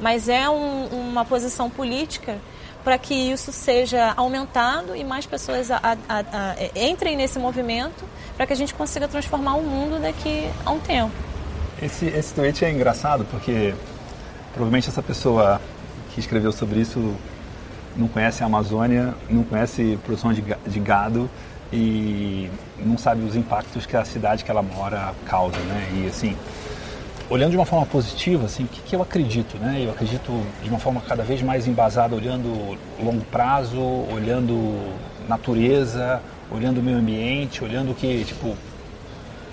Mas 0.00 0.28
é 0.28 0.48
um, 0.50 0.86
uma 0.86 1.24
posição 1.24 1.70
política 1.70 2.38
para 2.84 2.98
que 2.98 3.14
isso 3.14 3.52
seja 3.52 4.12
aumentado 4.16 4.94
e 4.94 5.02
mais 5.02 5.24
pessoas 5.24 5.70
a, 5.70 5.80
a, 5.82 6.54
entrem 6.74 7.16
nesse 7.16 7.38
movimento 7.38 8.04
para 8.36 8.46
que 8.46 8.52
a 8.52 8.56
gente 8.56 8.74
consiga 8.74 9.08
transformar 9.08 9.54
o 9.54 9.62
mundo 9.62 10.00
daqui 10.00 10.48
a 10.64 10.70
um 10.70 10.78
tempo. 10.78 11.14
Esse, 11.80 12.06
esse 12.06 12.34
tweet 12.34 12.64
é 12.64 12.70
engraçado 12.70 13.24
porque 13.30 13.74
provavelmente 14.56 14.88
essa 14.88 15.02
pessoa 15.02 15.60
que 16.14 16.18
escreveu 16.18 16.50
sobre 16.50 16.80
isso 16.80 17.14
não 17.94 18.08
conhece 18.08 18.42
a 18.42 18.46
Amazônia, 18.46 19.14
não 19.28 19.44
conhece 19.44 19.98
produção 20.02 20.32
de, 20.32 20.42
de 20.42 20.80
gado 20.80 21.28
e 21.70 22.50
não 22.78 22.96
sabe 22.96 23.22
os 23.22 23.36
impactos 23.36 23.84
que 23.84 23.94
a 23.94 24.04
cidade 24.04 24.44
que 24.44 24.50
ela 24.50 24.62
mora 24.62 25.12
causa, 25.26 25.58
né? 25.58 25.88
E 25.94 26.06
assim, 26.08 26.34
olhando 27.28 27.50
de 27.50 27.56
uma 27.58 27.66
forma 27.66 27.84
positiva, 27.84 28.46
assim, 28.46 28.64
o 28.64 28.68
que, 28.68 28.80
que, 28.80 28.96
eu 28.96 29.02
acredito, 29.02 29.58
né? 29.58 29.82
Eu 29.84 29.90
acredito 29.90 30.42
de 30.62 30.70
uma 30.70 30.78
forma 30.78 31.02
cada 31.02 31.22
vez 31.22 31.42
mais 31.42 31.66
embasada, 31.66 32.16
olhando 32.16 32.78
longo 32.98 33.24
prazo, 33.26 33.78
olhando 33.78 34.74
natureza, 35.28 36.22
olhando 36.50 36.78
o 36.78 36.82
meio 36.82 36.96
ambiente, 36.96 37.62
olhando 37.62 37.94
que, 37.94 38.24
tipo, 38.24 38.56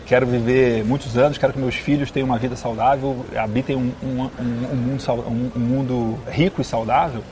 quero 0.06 0.26
viver 0.28 0.84
muitos 0.84 1.18
anos, 1.18 1.38
quero 1.38 1.54
que 1.54 1.60
meus 1.60 1.76
filhos 1.76 2.12
tenham 2.12 2.26
uma 2.26 2.38
vida 2.38 2.56
saudável, 2.56 3.26
habitem 3.36 3.76
um, 3.76 3.92
um, 4.04 4.30
um, 4.40 4.76
mundo, 4.76 5.52
um 5.56 5.60
mundo 5.60 6.20
rico 6.30 6.62
e 6.62 6.66
saudável. 6.66 7.24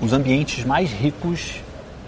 Os 0.00 0.12
ambientes 0.12 0.64
mais 0.64 0.90
ricos 0.90 1.56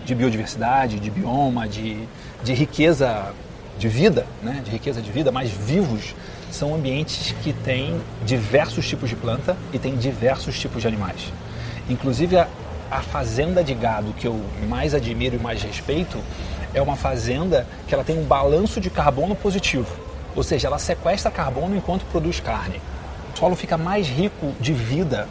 de 0.05 0.15
biodiversidade, 0.15 0.99
de 0.99 1.11
bioma, 1.11 1.69
de, 1.69 1.99
de 2.43 2.55
riqueza 2.55 3.33
de 3.79 3.89
vida, 3.89 4.27
né, 4.43 4.63
de 4.65 4.71
riqueza 4.71 5.01
de 5.01 5.11
vida, 5.11 5.31
mais 5.31 5.51
vivos, 5.51 6.15
são 6.51 6.75
ambientes 6.75 7.35
que 7.43 7.53
têm 7.53 8.01
diversos 8.25 8.87
tipos 8.87 9.09
de 9.09 9.17
planta 9.17 9.57
e 9.73 9.79
têm 9.79 9.97
diversos 9.97 10.59
tipos 10.59 10.83
de 10.83 10.89
animais. 10.89 11.33
Inclusive 11.89 12.37
a, 12.37 12.47
a 12.91 13.01
fazenda 13.01 13.65
de 13.65 13.75
gado 13.75 14.13
que 14.13 14.27
eu 14.27 14.41
mais 14.69 14.95
admiro 14.95 15.37
e 15.37 15.39
mais 15.39 15.63
respeito 15.63 16.19
é 16.75 16.81
uma 16.81 16.97
fazenda 16.97 17.67
que 17.87 17.95
ela 17.95 18.05
tem 18.05 18.19
um 18.19 18.25
balanço 18.25 18.81
de 18.81 18.91
carbono 18.91 19.35
positivo, 19.35 19.87
ou 20.35 20.43
seja, 20.43 20.69
ela 20.69 20.79
sequestra 20.79 21.31
carbono 21.31 21.77
enquanto 21.77 22.05
produz 22.07 22.41
carne. 22.41 22.81
O 23.35 23.39
solo 23.39 23.57
fica 23.57 23.77
mais 23.77 24.07
rico 24.09 24.53
de 24.61 24.73
vida 24.73 25.29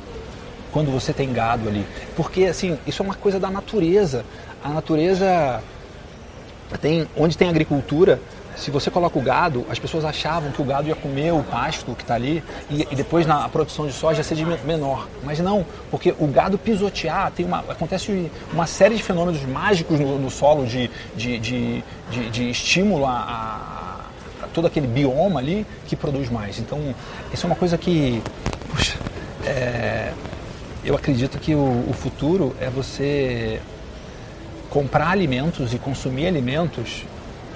quando 0.72 0.92
você 0.92 1.14
tem 1.14 1.32
gado 1.34 1.68
ali, 1.68 1.86
porque 2.16 2.46
assim 2.46 2.78
isso 2.86 3.02
é 3.02 3.06
uma 3.06 3.16
coisa 3.16 3.40
da 3.40 3.50
natureza. 3.50 4.26
A 4.64 4.70
natureza 4.70 5.62
tem 6.80 7.08
onde 7.18 7.38
tem 7.38 7.50
agricultura 7.50 8.20
se 8.62 8.70
você 8.70 8.92
coloca 8.92 9.18
o 9.18 9.22
gado, 9.22 9.66
as 9.72 9.80
pessoas 9.80 10.06
achavam 10.06 10.52
que 10.52 10.62
o 10.62 10.66
gado 10.66 10.88
ia 10.88 10.94
comer 10.94 11.34
o 11.34 11.42
pasto 11.42 11.96
que 11.96 12.04
está 12.04 12.14
ali 12.14 12.44
e, 12.70 12.88
e, 12.92 12.96
depois 12.96 13.26
na 13.26 13.50
produção 13.50 13.88
de 13.88 13.94
soja 13.94 14.22
ser 14.22 14.36
de 14.36 14.46
menor. 14.46 15.08
Mas 15.24 15.40
não, 15.40 15.66
porque 15.90 16.14
o 16.20 16.28
gado 16.28 16.60
pisotear, 16.60 17.32
tem 17.32 17.44
uma, 17.44 17.60
acontece 17.60 18.30
uma 18.54 18.68
série 18.68 18.96
de 18.96 19.02
fenômenos 19.02 19.42
mágicos 19.44 20.00
no, 20.00 20.20
no 20.20 20.30
solo 20.30 20.68
de, 20.68 20.92
de, 21.16 21.40
de, 21.40 21.84
de, 22.12 22.30
de 22.30 22.50
estímulo 22.52 23.08
a, 23.08 23.12
a, 23.12 24.44
a, 24.46 24.48
todo 24.54 24.68
aquele 24.68 24.86
bioma 24.86 25.40
ali 25.40 25.66
que 25.88 25.96
produz 25.96 26.30
mais. 26.30 26.60
Então, 26.60 26.94
isso 27.34 27.44
é 27.44 27.50
uma 27.50 27.56
coisa 27.56 27.80
que, 27.80 28.22
puxa, 28.70 28.96
é, 29.44 30.14
eu 30.86 30.96
acredito 30.96 31.40
que 31.40 31.56
o, 31.56 31.90
o 31.90 31.94
futuro 31.94 32.56
é 32.62 32.70
você 32.70 33.60
comprar 34.70 35.10
alimentos 35.10 35.74
e 35.74 35.80
consumir 35.80 36.28
alimentos 36.28 37.06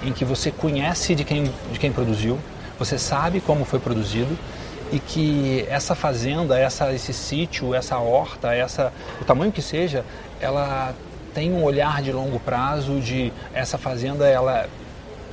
em 0.02 0.12
que 0.12 0.24
você 0.24 0.50
conhece 0.50 1.14
de 1.14 1.24
quem, 1.24 1.52
de 1.72 1.78
quem 1.78 1.92
produziu, 1.92 2.38
você 2.78 2.98
sabe 2.98 3.40
como 3.40 3.64
foi 3.64 3.78
produzido 3.78 4.36
e 4.92 4.98
que 4.98 5.64
essa 5.68 5.94
fazenda, 5.94 6.58
essa, 6.58 6.92
esse 6.92 7.12
sítio, 7.12 7.74
essa 7.74 7.98
horta, 7.98 8.54
essa, 8.54 8.92
o 9.20 9.24
tamanho 9.24 9.50
que 9.50 9.62
seja, 9.62 10.04
ela 10.40 10.94
tem 11.34 11.52
um 11.52 11.62
olhar 11.62 12.00
de 12.02 12.12
longo 12.12 12.38
prazo 12.38 13.00
de 13.00 13.32
essa 13.52 13.76
fazenda, 13.76 14.26
ela 14.26 14.68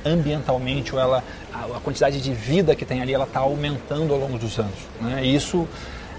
ambientalmente 0.04 0.94
ou 0.94 1.00
ela 1.00 1.24
a, 1.52 1.80
quantidade 1.80 2.20
de 2.20 2.34
vida 2.34 2.74
que 2.74 2.84
tem 2.84 3.00
ali, 3.00 3.14
ela 3.14 3.24
está 3.24 3.40
aumentando 3.40 4.12
ao 4.12 4.18
longo 4.18 4.38
dos 4.38 4.58
anos. 4.58 4.74
Né? 5.00 5.24
E 5.24 5.34
isso 5.34 5.66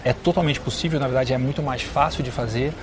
é 0.03 0.13
totalmente 0.13 0.59
possível, 0.59 0.99
na 0.99 1.07
verdade 1.07 1.33
é 1.33 1.37
muito 1.37 1.61
mais 1.61 1.81
fácil 1.81 2.23
de 2.23 2.31
fazer 2.31 2.73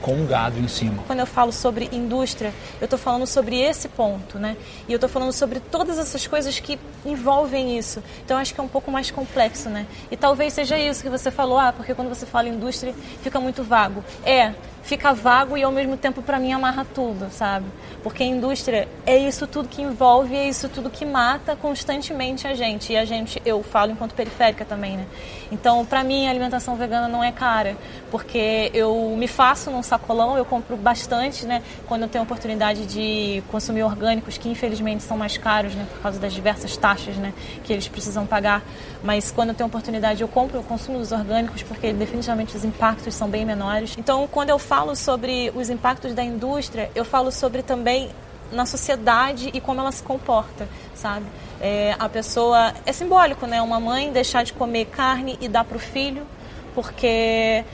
com 0.00 0.22
o 0.22 0.26
gado 0.26 0.58
em 0.58 0.68
cima. 0.68 1.02
Quando 1.06 1.20
eu 1.20 1.26
falo 1.26 1.52
sobre 1.52 1.88
indústria, 1.92 2.52
eu 2.80 2.84
estou 2.84 2.98
falando 2.98 3.26
sobre 3.26 3.60
esse 3.60 3.88
ponto, 3.88 4.38
né? 4.38 4.56
E 4.88 4.92
eu 4.92 4.96
estou 4.96 5.08
falando 5.08 5.32
sobre 5.32 5.60
todas 5.60 5.98
essas 5.98 6.26
coisas 6.26 6.58
que 6.60 6.78
envolvem 7.04 7.76
isso. 7.78 8.02
Então 8.24 8.36
acho 8.36 8.54
que 8.54 8.60
é 8.60 8.62
um 8.62 8.68
pouco 8.68 8.90
mais 8.90 9.10
complexo, 9.10 9.68
né? 9.68 9.86
E 10.10 10.16
talvez 10.16 10.52
seja 10.52 10.78
isso 10.78 11.02
que 11.02 11.10
você 11.10 11.30
falou, 11.30 11.58
ah, 11.58 11.72
porque 11.72 11.94
quando 11.94 12.08
você 12.08 12.26
fala 12.26 12.48
indústria 12.48 12.94
fica 13.22 13.40
muito 13.40 13.62
vago. 13.62 14.04
É, 14.24 14.52
fica 14.86 15.12
vago 15.12 15.56
e 15.56 15.64
ao 15.64 15.72
mesmo 15.72 15.96
tempo 15.96 16.22
para 16.22 16.38
mim 16.38 16.52
amarra 16.52 16.86
tudo, 16.94 17.28
sabe? 17.30 17.66
Porque 18.04 18.22
a 18.22 18.26
indústria 18.26 18.88
é 19.04 19.18
isso 19.18 19.44
tudo 19.46 19.68
que 19.68 19.82
envolve, 19.82 20.36
é 20.36 20.48
isso 20.48 20.68
tudo 20.68 20.88
que 20.88 21.04
mata 21.04 21.56
constantemente 21.56 22.46
a 22.46 22.54
gente. 22.54 22.92
E 22.92 22.96
a 22.96 23.04
gente, 23.04 23.42
eu 23.44 23.64
falo 23.64 23.90
enquanto 23.90 24.14
periférica 24.14 24.64
também, 24.64 24.96
né? 24.96 25.06
Então, 25.50 25.84
para 25.84 26.04
mim, 26.04 26.28
a 26.28 26.30
alimentação 26.30 26.76
vegana 26.76 27.08
não 27.08 27.22
é 27.22 27.32
cara, 27.32 27.76
porque 28.12 28.70
eu 28.72 29.14
me 29.18 29.26
faço 29.26 29.70
num 29.72 29.82
sacolão, 29.82 30.36
eu 30.38 30.44
compro 30.44 30.76
bastante, 30.76 31.44
né? 31.46 31.62
Quando 31.86 32.02
eu 32.02 32.08
tenho 32.08 32.22
oportunidade 32.22 32.86
de 32.86 33.42
consumir 33.50 33.82
orgânicos, 33.82 34.38
que 34.38 34.48
infelizmente 34.48 35.02
são 35.02 35.16
mais 35.16 35.36
caros, 35.36 35.74
né? 35.74 35.86
Por 35.92 36.00
causa 36.02 36.20
das 36.20 36.32
diversas 36.32 36.76
taxas, 36.76 37.16
né? 37.16 37.34
Que 37.64 37.72
eles 37.72 37.88
precisam 37.88 38.24
pagar. 38.24 38.62
Mas 39.02 39.32
quando 39.32 39.48
eu 39.48 39.54
tenho 39.54 39.66
oportunidade, 39.66 40.22
eu 40.22 40.28
compro, 40.28 40.58
eu 40.58 40.62
consumo 40.62 40.98
dos 40.98 41.10
orgânicos, 41.10 41.62
porque 41.64 41.92
definitivamente 41.92 42.56
os 42.56 42.64
impactos 42.64 43.14
são 43.14 43.28
bem 43.28 43.44
menores. 43.44 43.96
Então, 43.98 44.28
quando 44.30 44.50
eu 44.50 44.58
falo 44.76 44.94
sobre 44.94 45.50
os 45.56 45.70
impactos 45.70 46.12
da 46.12 46.22
indústria, 46.22 46.90
eu 46.94 47.02
falo 47.02 47.32
sobre 47.32 47.62
também 47.62 48.10
na 48.52 48.66
sociedade 48.66 49.50
e 49.54 49.58
como 49.58 49.80
ela 49.80 49.90
se 49.90 50.02
comporta, 50.02 50.68
sabe? 50.94 51.24
É, 51.62 51.96
a 51.98 52.06
pessoa 52.10 52.74
é 52.84 52.92
simbólico, 52.92 53.46
né? 53.46 53.62
Uma 53.62 53.80
mãe 53.80 54.12
deixar 54.12 54.44
de 54.44 54.52
comer 54.52 54.84
carne 54.84 55.38
e 55.40 55.48
dar 55.48 55.64
para 55.64 55.78
o 55.78 55.80
filho 55.80 56.26
porque 56.74 57.64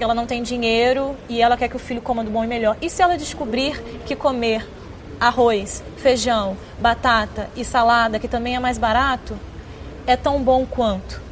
ela 0.00 0.16
não 0.16 0.26
tem 0.26 0.42
dinheiro 0.42 1.14
e 1.28 1.40
ela 1.40 1.56
quer 1.56 1.68
que 1.68 1.76
o 1.76 1.78
filho 1.78 2.02
coma 2.02 2.24
do 2.24 2.30
bom 2.32 2.42
e 2.42 2.48
melhor. 2.48 2.76
E 2.82 2.90
se 2.90 3.02
ela 3.02 3.16
descobrir 3.16 3.80
que 4.04 4.16
comer 4.16 4.68
arroz, 5.20 5.80
feijão, 5.98 6.56
batata 6.80 7.48
e 7.54 7.64
salada, 7.64 8.18
que 8.18 8.26
também 8.26 8.56
é 8.56 8.58
mais 8.58 8.78
barato, 8.78 9.38
é 10.08 10.16
tão 10.16 10.42
bom 10.42 10.66
quanto? 10.66 11.27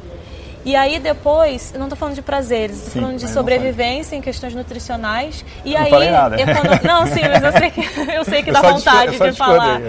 E 0.67 0.75
aí 0.75 0.99
depois, 0.99 1.71
eu 1.73 1.79
não 1.79 1.85
estou 1.87 1.97
falando 1.97 2.15
de 2.15 2.21
prazeres, 2.21 2.75
estou 2.75 3.01
falando 3.01 3.17
de 3.17 3.29
sobrevivência 3.29 4.17
em 4.17 4.21
questões 4.21 4.53
nutricionais. 4.53 5.45
E 5.63 5.73
não 5.73 5.81
aí, 5.81 5.89
falei 5.89 6.09
nada. 6.11 6.35
Econo... 6.35 6.69
não, 6.83 7.07
sim, 7.07 7.21
mas 7.21 7.41
eu 7.41 7.51
sei 7.53 7.71
que, 7.71 7.81
eu 8.11 8.25
sei 8.25 8.43
que 8.43 8.51
dá 8.51 8.61
vontade 8.61 9.17
de 9.17 9.31
falar. 9.31 9.79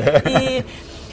E, 0.40 0.64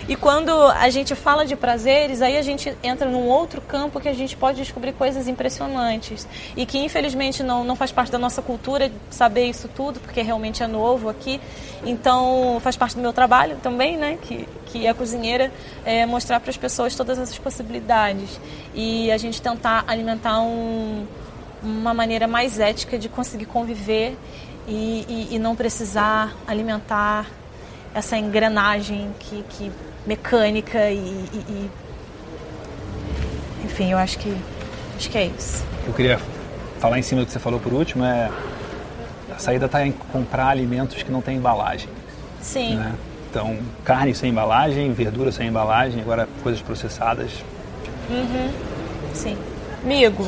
e 0.08 0.15
quando 0.15 0.52
a 0.52 0.88
gente 0.89 1.15
fala 1.15 1.46
de 1.46 1.56
prazeres, 1.56 2.22
aí 2.22 2.38
a 2.38 2.41
gente 2.44 2.76
entra 2.84 3.10
num 3.10 3.28
outro 3.28 3.60
campo 3.60 4.00
que 4.00 4.08
a 4.08 4.13
gente 4.13 4.38
pode 4.38 4.58
descobrir 4.58 4.94
coisas 4.94 5.28
impressionantes. 5.28 6.28
E 6.56 6.63
que 6.63 6.78
infelizmente 6.78 7.41
não, 7.41 7.63
não 7.63 7.76
faz 7.76 7.91
parte 7.91 8.12
da 8.12 8.20
nossa 8.20 8.41
cultura 8.41 8.91
saber 9.10 9.46
isso 9.46 9.68
tudo, 9.68 10.00
porque 10.00 10.22
realmente 10.22 10.62
é 10.62 10.68
novo 10.68 11.10
aqui. 11.10 11.41
Então 11.84 12.60
faz 12.62 12.78
parte 12.78 12.96
do 12.96 13.02
meu 13.02 13.13
trabalho 13.13 13.58
também, 13.63 13.98
né? 13.98 14.20
Que, 14.22 14.48
que 14.68 14.86
é 14.86 14.94
cozinheira, 14.94 15.52
é 15.84 16.06
mostrar 16.06 16.39
para 16.39 16.52
as 16.52 16.58
pessoas 16.58 16.96
todas 16.96 17.18
essas 17.18 17.39
possibilidades. 17.39 18.39
E 18.76 19.12
a 19.12 19.18
gente 19.18 19.41
tentar 19.41 19.86
alimentar 19.88 20.39
um, 20.39 21.08
uma 21.63 21.96
maneira 21.96 22.28
mais 22.28 22.60
ética 22.60 23.00
de 23.00 23.10
conseguir 23.10 23.48
conviver 23.48 24.15
e, 24.68 25.06
e, 25.32 25.36
e 25.36 25.39
não 25.39 25.56
precisar 25.56 26.36
alimentar 26.46 27.26
essa 27.96 28.18
engrenagem 28.18 29.12
que, 29.20 29.44
que 29.50 29.72
mecânica 30.06 30.89
e, 30.89 30.98
e, 30.98 31.38
e, 31.38 31.72
enfim, 33.63 33.91
eu 33.91 33.98
acho 33.98 34.18
que 34.20 34.36
acho 34.96 35.10
que 35.10 35.18
é 35.18 35.26
isso. 35.26 35.65
Eu 35.88 35.94
queria 35.94 36.20
falar 36.80 37.00
em 37.00 37.02
cima 37.02 37.22
do 37.22 37.28
que 37.28 37.34
você 37.34 37.39
falou 37.39 37.60
por 37.60 37.74
último 37.74 38.04
é 38.04 38.30
a 39.36 39.39
saída 39.39 39.65
está 39.65 39.86
em 39.86 39.91
comprar 39.91 40.48
alimentos 40.48 41.04
que 41.04 41.12
não 41.12 41.22
têm 41.22 41.38
embalagem. 41.38 41.89
Sim. 42.41 42.76
Né? 42.76 42.94
Então, 43.30 43.58
carne 43.84 44.15
sem 44.15 44.30
embalagem, 44.30 44.94
verdura 44.94 45.30
sem 45.30 45.50
embalagem, 45.50 46.00
agora 46.00 46.30
coisas 46.41 46.62
processadas. 46.62 47.32
Uhum. 48.10 48.50
Sim. 49.13 49.38
Amigo, 49.84 50.26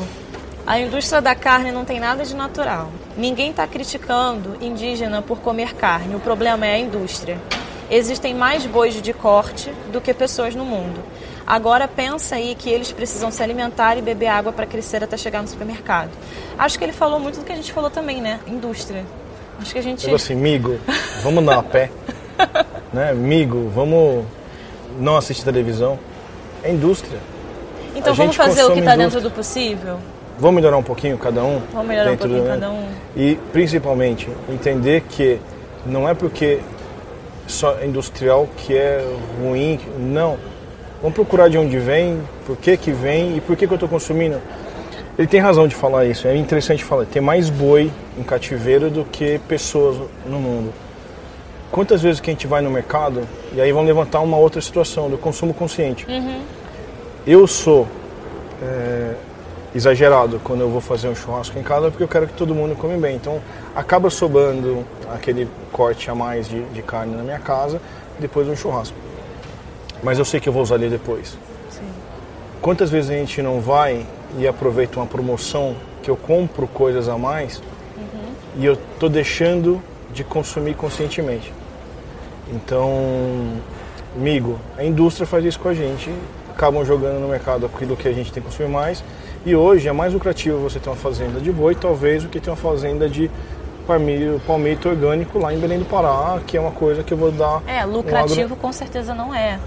a 0.66 0.78
indústria 0.78 1.22
da 1.22 1.34
carne 1.34 1.72
não 1.72 1.86
tem 1.86 2.02
nada 2.02 2.26
de 2.26 2.36
natural. 2.36 2.92
Ninguém 3.16 3.52
está 3.52 3.66
criticando 3.66 4.58
indígena 4.60 5.22
por 5.22 5.40
comer 5.40 5.74
carne. 5.74 6.16
O 6.16 6.20
problema 6.20 6.66
é 6.66 6.74
a 6.74 6.80
indústria 6.80 7.40
existem 7.90 8.34
mais 8.34 8.66
bois 8.66 9.02
de 9.02 9.14
corte 9.14 9.72
do 9.92 10.02
que 10.02 10.14
pessoas 10.14 10.56
no 10.56 10.66
mundo. 10.66 11.00
Agora 11.46 11.88
pensa 11.88 12.36
aí 12.36 12.56
que 12.56 12.70
eles 12.70 12.92
precisam 12.92 13.32
se 13.32 13.42
alimentar 13.42 13.98
e 13.98 14.02
beber 14.02 14.28
água 14.28 14.52
para 14.52 14.66
crescer 14.66 15.02
até 15.04 15.16
chegar 15.16 15.42
no 15.42 15.48
supermercado. 15.48 16.10
Acho 16.58 16.78
que 16.78 16.84
ele 16.84 16.92
falou 16.92 17.20
muito 17.20 17.40
do 17.40 17.46
que 17.46 17.54
a 17.54 17.56
gente 17.56 17.72
falou 17.72 17.90
também, 17.90 18.20
né? 18.20 18.42
Indústria. 18.46 19.06
Acho 19.60 19.72
que 19.72 19.80
a 19.80 19.82
gente. 19.82 20.02
Tipo 20.02 20.16
assim, 20.16 20.36
migo, 20.36 20.78
vamos 21.24 21.46
dar 21.46 21.60
a 21.60 21.64
pé. 21.64 21.90
né? 22.92 23.14
Migo, 23.14 23.70
vamos 23.74 24.26
não 25.00 25.16
assistir 25.16 25.46
televisão. 25.46 25.98
É 26.62 26.72
indústria. 26.72 27.20
Então 27.96 28.12
a 28.12 28.16
vamos 28.16 28.36
fazer 28.36 28.64
o 28.64 28.74
que 28.74 28.80
está 28.80 28.96
dentro 28.96 29.22
do 29.22 29.32
possível? 29.32 30.00
Vamos 30.38 30.58
melhorar 30.58 30.78
um 30.78 30.84
pouquinho 30.84 31.18
cada 31.18 31.44
um? 31.44 31.62
Vamos 31.72 31.88
melhorar 31.88 32.12
um 32.12 32.18
pouquinho 32.18 32.44
do... 32.44 32.50
cada 32.50 32.70
um. 32.70 32.88
E 33.16 33.36
principalmente 33.52 34.30
entender 34.50 35.02
que 35.10 35.40
não 35.86 36.08
é 36.08 36.14
porque 36.14 36.60
só 37.48 37.84
industrial 37.84 38.48
que 38.58 38.76
é 38.76 39.04
ruim. 39.42 39.80
Não. 39.98 40.38
Vamos 41.02 41.16
procurar 41.16 41.50
de 41.50 41.58
onde 41.58 41.78
vem, 41.80 42.22
por 42.46 42.58
que 42.58 42.76
que 42.78 42.92
vem 42.92 43.38
e 43.38 43.42
por 43.42 43.56
que 43.56 43.66
que 43.66 43.74
eu 43.74 43.76
estou 43.76 43.90
consumindo. 43.90 44.40
Ele 45.18 45.28
tem 45.28 45.40
razão 45.40 45.68
de 45.68 45.76
falar 45.76 46.06
isso. 46.06 46.28
É 46.28 46.36
interessante 46.36 46.84
falar. 46.84 47.06
Tem 47.06 47.22
mais 47.22 47.50
boi 47.50 47.92
em 48.18 48.24
cativeiro 48.24 48.90
do 48.90 49.04
que 49.04 49.40
pessoas 49.48 49.98
no 50.26 50.40
mundo. 50.40 50.74
Quantas 51.72 52.02
vezes 52.02 52.20
que 52.20 52.30
a 52.30 52.34
gente 52.34 52.48
vai 52.48 52.62
no 52.62 52.70
mercado 52.70 53.28
e 53.54 53.60
aí 53.60 53.72
vão 53.72 53.84
levantar 53.84 54.20
uma 54.22 54.38
outra 54.38 54.62
situação 54.62 55.10
do 55.10 55.18
consumo 55.18 55.54
consciente. 55.54 56.06
Uhum. 56.08 56.42
Eu 57.26 57.48
sou 57.48 57.88
é, 58.62 59.16
exagerado 59.78 60.42
quando 60.44 60.62
eu 60.62 60.70
vou 60.70 60.82
fazer 60.82 61.08
um 61.08 61.16
churrasco 61.16 61.58
em 61.58 61.64
casa 61.64 61.90
porque 61.90 62.04
eu 62.04 62.08
quero 62.08 62.28
que 62.28 62.34
todo 62.34 62.54
mundo 62.54 62.76
come 62.76 62.98
bem. 62.98 63.16
Então 63.16 63.40
acaba 63.76 64.10
sobrando 64.10 64.84
aquele 65.14 65.48
corte 65.72 66.10
a 66.10 66.16
mais 66.16 66.48
de, 66.50 66.62
de 66.66 66.82
carne 66.82 67.16
na 67.16 67.24
minha 67.24 67.40
casa 67.40 67.80
depois 68.20 68.48
do 68.48 68.56
churrasco. 68.56 68.98
Mas 70.04 70.20
eu 70.20 70.26
sei 70.26 70.40
que 70.40 70.50
eu 70.50 70.54
vou 70.54 70.62
usar 70.62 70.76
ali 70.76 70.90
depois. 70.90 71.38
Sim. 71.70 71.88
Quantas 72.62 72.90
vezes 72.90 73.10
a 73.12 73.14
gente 73.14 73.42
não 73.42 73.62
vai 73.62 74.06
e 74.38 74.48
aproveita 74.48 75.00
uma 75.00 75.06
promoção 75.06 75.76
que 76.02 76.10
eu 76.10 76.18
compro 76.18 76.68
coisas 76.68 77.08
a 77.08 77.18
mais 77.18 77.58
uhum. 77.58 78.34
e 78.58 78.66
eu 78.66 78.78
tô 79.00 79.08
deixando 79.08 79.82
de 80.12 80.24
consumir 80.24 80.74
conscientemente. 80.74 81.54
Então 82.52 83.60
Migo, 84.16 84.58
a 84.76 84.84
indústria 84.84 85.28
faz 85.28 85.46
isso 85.46 85.60
com 85.60 85.70
a 85.70 85.74
gente, 85.74 86.12
acabam 86.50 86.84
jogando 86.84 87.20
no 87.20 87.28
mercado 87.28 87.68
aquilo 87.68 87.96
que 87.96 88.08
a 88.08 88.12
gente 88.12 88.32
tem 88.32 88.42
que 88.42 88.50
consumir 88.50 88.70
mais. 88.70 89.04
E 89.48 89.56
hoje 89.56 89.88
é 89.88 89.94
mais 89.94 90.12
lucrativo 90.12 90.60
você 90.60 90.78
ter 90.78 90.90
uma 90.90 90.98
fazenda 90.98 91.40
de 91.40 91.54
boi, 91.54 91.74
talvez, 91.74 92.22
do 92.22 92.28
que 92.28 92.38
ter 92.38 92.50
uma 92.50 92.58
fazenda 92.58 93.08
de 93.08 93.32
palmito, 93.88 94.42
palmito 94.46 94.90
orgânico 94.90 95.40
lá 95.40 95.54
em 95.54 95.58
Belém 95.58 95.80
do 95.80 95.86
Pará, 95.86 96.38
que 96.46 96.58
é 96.58 96.60
uma 96.60 96.74
coisa 96.74 97.02
que 97.02 97.14
eu 97.14 97.18
vou 97.18 97.32
dar. 97.32 97.64
É, 97.66 97.86
lucrativo 97.86 98.42
um 98.42 98.44
agro... 98.44 98.56
com 98.58 98.74
certeza 98.74 99.16
não 99.16 99.34
é, 99.34 99.58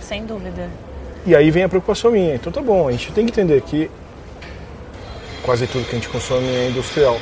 sem 0.00 0.26
dúvida. 0.26 0.68
E 1.24 1.36
aí 1.36 1.52
vem 1.52 1.62
a 1.62 1.68
preocupação 1.68 2.10
minha. 2.10 2.34
Então 2.34 2.52
tá 2.52 2.60
bom, 2.60 2.88
a 2.88 2.90
gente 2.90 3.12
tem 3.12 3.24
que 3.24 3.30
entender 3.30 3.60
que 3.60 3.88
quase 5.44 5.68
tudo 5.68 5.84
que 5.84 5.92
a 5.92 5.94
gente 6.00 6.08
consome 6.08 6.48
é 6.48 6.70
industrial. 6.70 7.16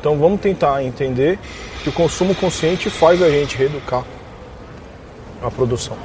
Então 0.00 0.18
vamos 0.18 0.40
tentar 0.40 0.82
entender 0.82 1.38
que 1.84 1.88
o 1.88 1.92
consumo 1.92 2.34
consciente 2.34 2.90
faz 2.90 3.22
a 3.22 3.30
gente 3.30 3.56
reeducar 3.56 4.02
a 5.40 5.48
produção. 5.52 5.96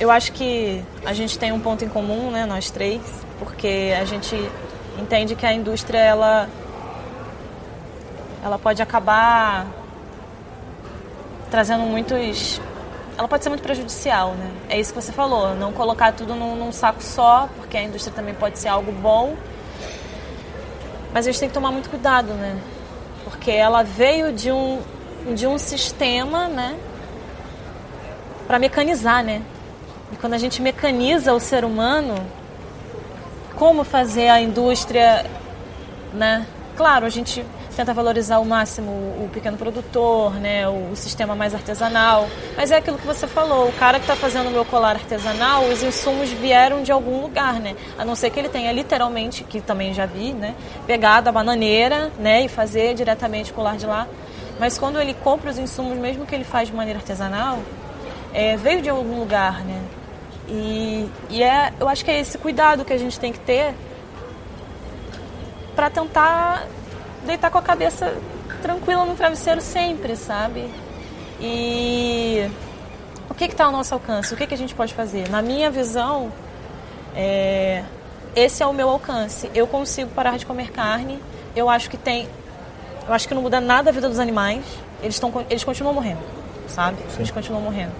Eu 0.00 0.10
acho 0.10 0.32
que 0.32 0.82
a 1.04 1.12
gente 1.12 1.38
tem 1.38 1.52
um 1.52 1.60
ponto 1.60 1.84
em 1.84 1.88
comum, 1.88 2.32
né, 2.32 2.46
nós 2.46 2.68
três, 2.68 3.27
porque 3.38 3.94
a 3.98 4.04
gente 4.04 4.36
entende 4.98 5.34
que 5.34 5.46
a 5.46 5.52
indústria 5.52 5.98
ela 5.98 6.48
ela 8.42 8.58
pode 8.58 8.80
acabar 8.82 9.66
trazendo 11.50 11.84
muitos 11.84 12.60
ela 13.16 13.26
pode 13.26 13.42
ser 13.42 13.48
muito 13.48 13.62
prejudicial, 13.62 14.34
né? 14.34 14.50
É 14.68 14.78
isso 14.78 14.94
que 14.94 15.02
você 15.02 15.10
falou, 15.10 15.54
não 15.56 15.72
colocar 15.72 16.12
tudo 16.12 16.36
num, 16.36 16.54
num 16.54 16.70
saco 16.70 17.02
só, 17.02 17.48
porque 17.56 17.76
a 17.76 17.82
indústria 17.82 18.14
também 18.14 18.32
pode 18.32 18.60
ser 18.60 18.68
algo 18.68 18.92
bom, 18.92 19.36
mas 21.12 21.26
a 21.26 21.30
gente 21.30 21.40
tem 21.40 21.48
que 21.48 21.54
tomar 21.54 21.72
muito 21.72 21.90
cuidado, 21.90 22.32
né? 22.34 22.56
Porque 23.24 23.50
ela 23.50 23.82
veio 23.82 24.32
de 24.32 24.52
um, 24.52 24.80
de 25.34 25.48
um 25.48 25.58
sistema, 25.58 26.46
né? 26.46 26.78
Para 28.46 28.58
mecanizar, 28.60 29.24
né? 29.24 29.42
E 30.12 30.16
quando 30.16 30.34
a 30.34 30.38
gente 30.38 30.62
mecaniza 30.62 31.34
o 31.34 31.40
ser 31.40 31.64
humano, 31.64 32.14
como 33.58 33.82
fazer 33.82 34.28
a 34.28 34.40
indústria, 34.40 35.26
né? 36.14 36.46
Claro, 36.76 37.04
a 37.04 37.10
gente 37.10 37.44
tenta 37.74 37.92
valorizar 37.92 38.36
ao 38.36 38.44
máximo 38.44 38.90
o 38.90 39.28
pequeno 39.32 39.56
produtor, 39.56 40.34
né, 40.34 40.68
o 40.68 40.94
sistema 40.94 41.34
mais 41.34 41.54
artesanal. 41.54 42.28
Mas 42.56 42.70
é 42.70 42.76
aquilo 42.76 42.98
que 42.98 43.06
você 43.06 43.26
falou, 43.26 43.68
o 43.68 43.72
cara 43.72 43.98
que 43.98 44.04
está 44.04 44.14
fazendo 44.14 44.48
o 44.48 44.50
meu 44.50 44.64
colar 44.64 44.96
artesanal, 44.96 45.64
os 45.64 45.82
insumos 45.82 46.30
vieram 46.30 46.82
de 46.82 46.90
algum 46.90 47.20
lugar, 47.20 47.54
né? 47.54 47.76
A 47.98 48.04
não 48.04 48.14
ser 48.14 48.30
que 48.30 48.38
ele 48.38 48.48
tenha 48.48 48.72
literalmente, 48.72 49.44
que 49.44 49.60
também 49.60 49.92
já 49.92 50.06
vi, 50.06 50.32
né, 50.32 50.54
pegado 50.86 51.28
a 51.28 51.32
bananeira, 51.32 52.12
né, 52.18 52.42
e 52.42 52.48
fazer 52.48 52.94
diretamente 52.94 53.50
o 53.50 53.54
colar 53.54 53.76
de 53.76 53.86
lá. 53.86 54.06
Mas 54.58 54.78
quando 54.78 55.00
ele 55.00 55.14
compra 55.14 55.50
os 55.50 55.58
insumos, 55.58 55.98
mesmo 55.98 56.26
que 56.26 56.34
ele 56.34 56.44
faz 56.44 56.68
de 56.68 56.74
maneira 56.74 56.98
artesanal, 56.98 57.58
é, 58.32 58.56
veio 58.56 58.82
de 58.82 58.88
algum 58.88 59.18
lugar, 59.18 59.64
né? 59.64 59.80
E, 60.48 61.08
e 61.28 61.42
é, 61.42 61.72
eu 61.78 61.88
acho 61.88 62.04
que 62.04 62.10
é 62.10 62.18
esse 62.18 62.38
cuidado 62.38 62.84
que 62.84 62.92
a 62.92 62.98
gente 62.98 63.20
tem 63.20 63.32
que 63.32 63.40
ter 63.40 63.74
para 65.76 65.90
tentar 65.90 66.66
deitar 67.26 67.50
com 67.50 67.58
a 67.58 67.62
cabeça 67.62 68.16
tranquila 68.62 69.04
no 69.04 69.14
travesseiro 69.14 69.60
sempre, 69.60 70.16
sabe? 70.16 70.68
E 71.40 72.50
o 73.28 73.34
que 73.34 73.44
está 73.44 73.66
ao 73.66 73.72
nosso 73.72 73.94
alcance? 73.94 74.32
O 74.32 74.36
que, 74.36 74.46
que 74.46 74.54
a 74.54 74.58
gente 74.58 74.74
pode 74.74 74.94
fazer? 74.94 75.28
Na 75.28 75.42
minha 75.42 75.70
visão, 75.70 76.32
é, 77.14 77.84
esse 78.34 78.62
é 78.62 78.66
o 78.66 78.72
meu 78.72 78.88
alcance. 78.88 79.50
Eu 79.54 79.66
consigo 79.66 80.10
parar 80.10 80.38
de 80.38 80.46
comer 80.46 80.70
carne. 80.70 81.20
Eu 81.54 81.68
acho 81.68 81.90
que 81.90 81.96
tem. 81.96 82.28
Eu 83.06 83.14
acho 83.14 83.28
que 83.28 83.34
não 83.34 83.42
muda 83.42 83.60
nada 83.60 83.90
a 83.90 83.92
vida 83.92 84.08
dos 84.08 84.18
animais. 84.18 84.64
Eles, 85.00 85.14
estão, 85.14 85.32
eles 85.48 85.62
continuam 85.62 85.94
morrendo, 85.94 86.20
sabe? 86.66 86.96
Sim. 87.10 87.18
Eles 87.18 87.30
continuam 87.30 87.62
morrendo. 87.62 87.92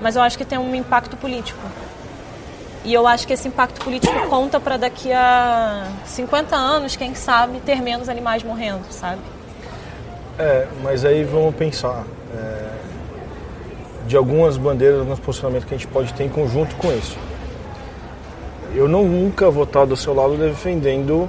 Mas 0.00 0.14
eu 0.14 0.22
acho 0.22 0.36
que 0.38 0.44
tem 0.44 0.58
um 0.58 0.74
impacto 0.74 1.16
político. 1.16 1.60
E 2.86 2.94
eu 2.94 3.04
acho 3.04 3.26
que 3.26 3.32
esse 3.32 3.48
impacto 3.48 3.84
político 3.84 4.14
conta 4.28 4.60
para 4.60 4.76
daqui 4.76 5.12
a 5.12 5.88
50 6.04 6.54
anos, 6.54 6.94
quem 6.94 7.16
sabe, 7.16 7.58
ter 7.58 7.82
menos 7.82 8.08
animais 8.08 8.44
morrendo, 8.44 8.84
sabe? 8.90 9.20
É, 10.38 10.68
mas 10.84 11.04
aí 11.04 11.24
vamos 11.24 11.52
pensar 11.56 12.04
é, 12.32 12.70
de 14.06 14.16
algumas 14.16 14.56
bandeiras, 14.56 15.00
alguns 15.00 15.18
posicionamentos 15.18 15.68
que 15.68 15.74
a 15.74 15.76
gente 15.76 15.88
pode 15.88 16.14
ter 16.14 16.22
em 16.22 16.28
conjunto 16.28 16.76
com 16.76 16.92
isso. 16.92 17.18
Eu 18.72 18.86
não, 18.86 19.02
nunca 19.02 19.50
vou 19.50 19.64
estar 19.64 19.84
do 19.84 19.96
seu 19.96 20.14
lado 20.14 20.36
defendendo 20.36 21.28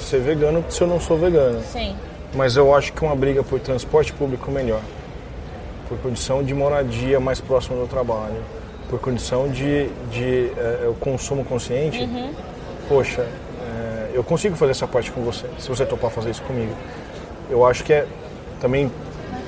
ser 0.00 0.18
vegano 0.18 0.64
se 0.68 0.80
eu 0.80 0.88
não 0.88 0.98
sou 0.98 1.16
vegano. 1.16 1.62
Sim. 1.62 1.94
Mas 2.34 2.56
eu 2.56 2.74
acho 2.74 2.92
que 2.92 3.04
uma 3.04 3.14
briga 3.14 3.44
por 3.44 3.60
transporte 3.60 4.12
público 4.12 4.50
melhor, 4.50 4.80
por 5.88 5.96
condição 5.98 6.42
de 6.42 6.52
moradia 6.52 7.20
mais 7.20 7.40
próxima 7.40 7.76
do 7.76 7.86
trabalho, 7.86 8.42
por 8.88 8.98
condição 8.98 9.48
de, 9.48 9.88
de 10.10 10.50
é, 10.56 10.90
consumo 11.00 11.44
consciente, 11.44 12.00
uhum. 12.02 12.32
poxa, 12.88 13.22
é, 13.22 14.10
eu 14.14 14.24
consigo 14.24 14.56
fazer 14.56 14.72
essa 14.72 14.86
parte 14.86 15.12
com 15.12 15.22
você, 15.22 15.46
se 15.58 15.68
você 15.68 15.84
topar 15.84 16.10
fazer 16.10 16.30
isso 16.30 16.42
comigo. 16.42 16.72
Eu 17.50 17.66
acho 17.66 17.84
que 17.84 17.92
é 17.92 18.06
também 18.60 18.90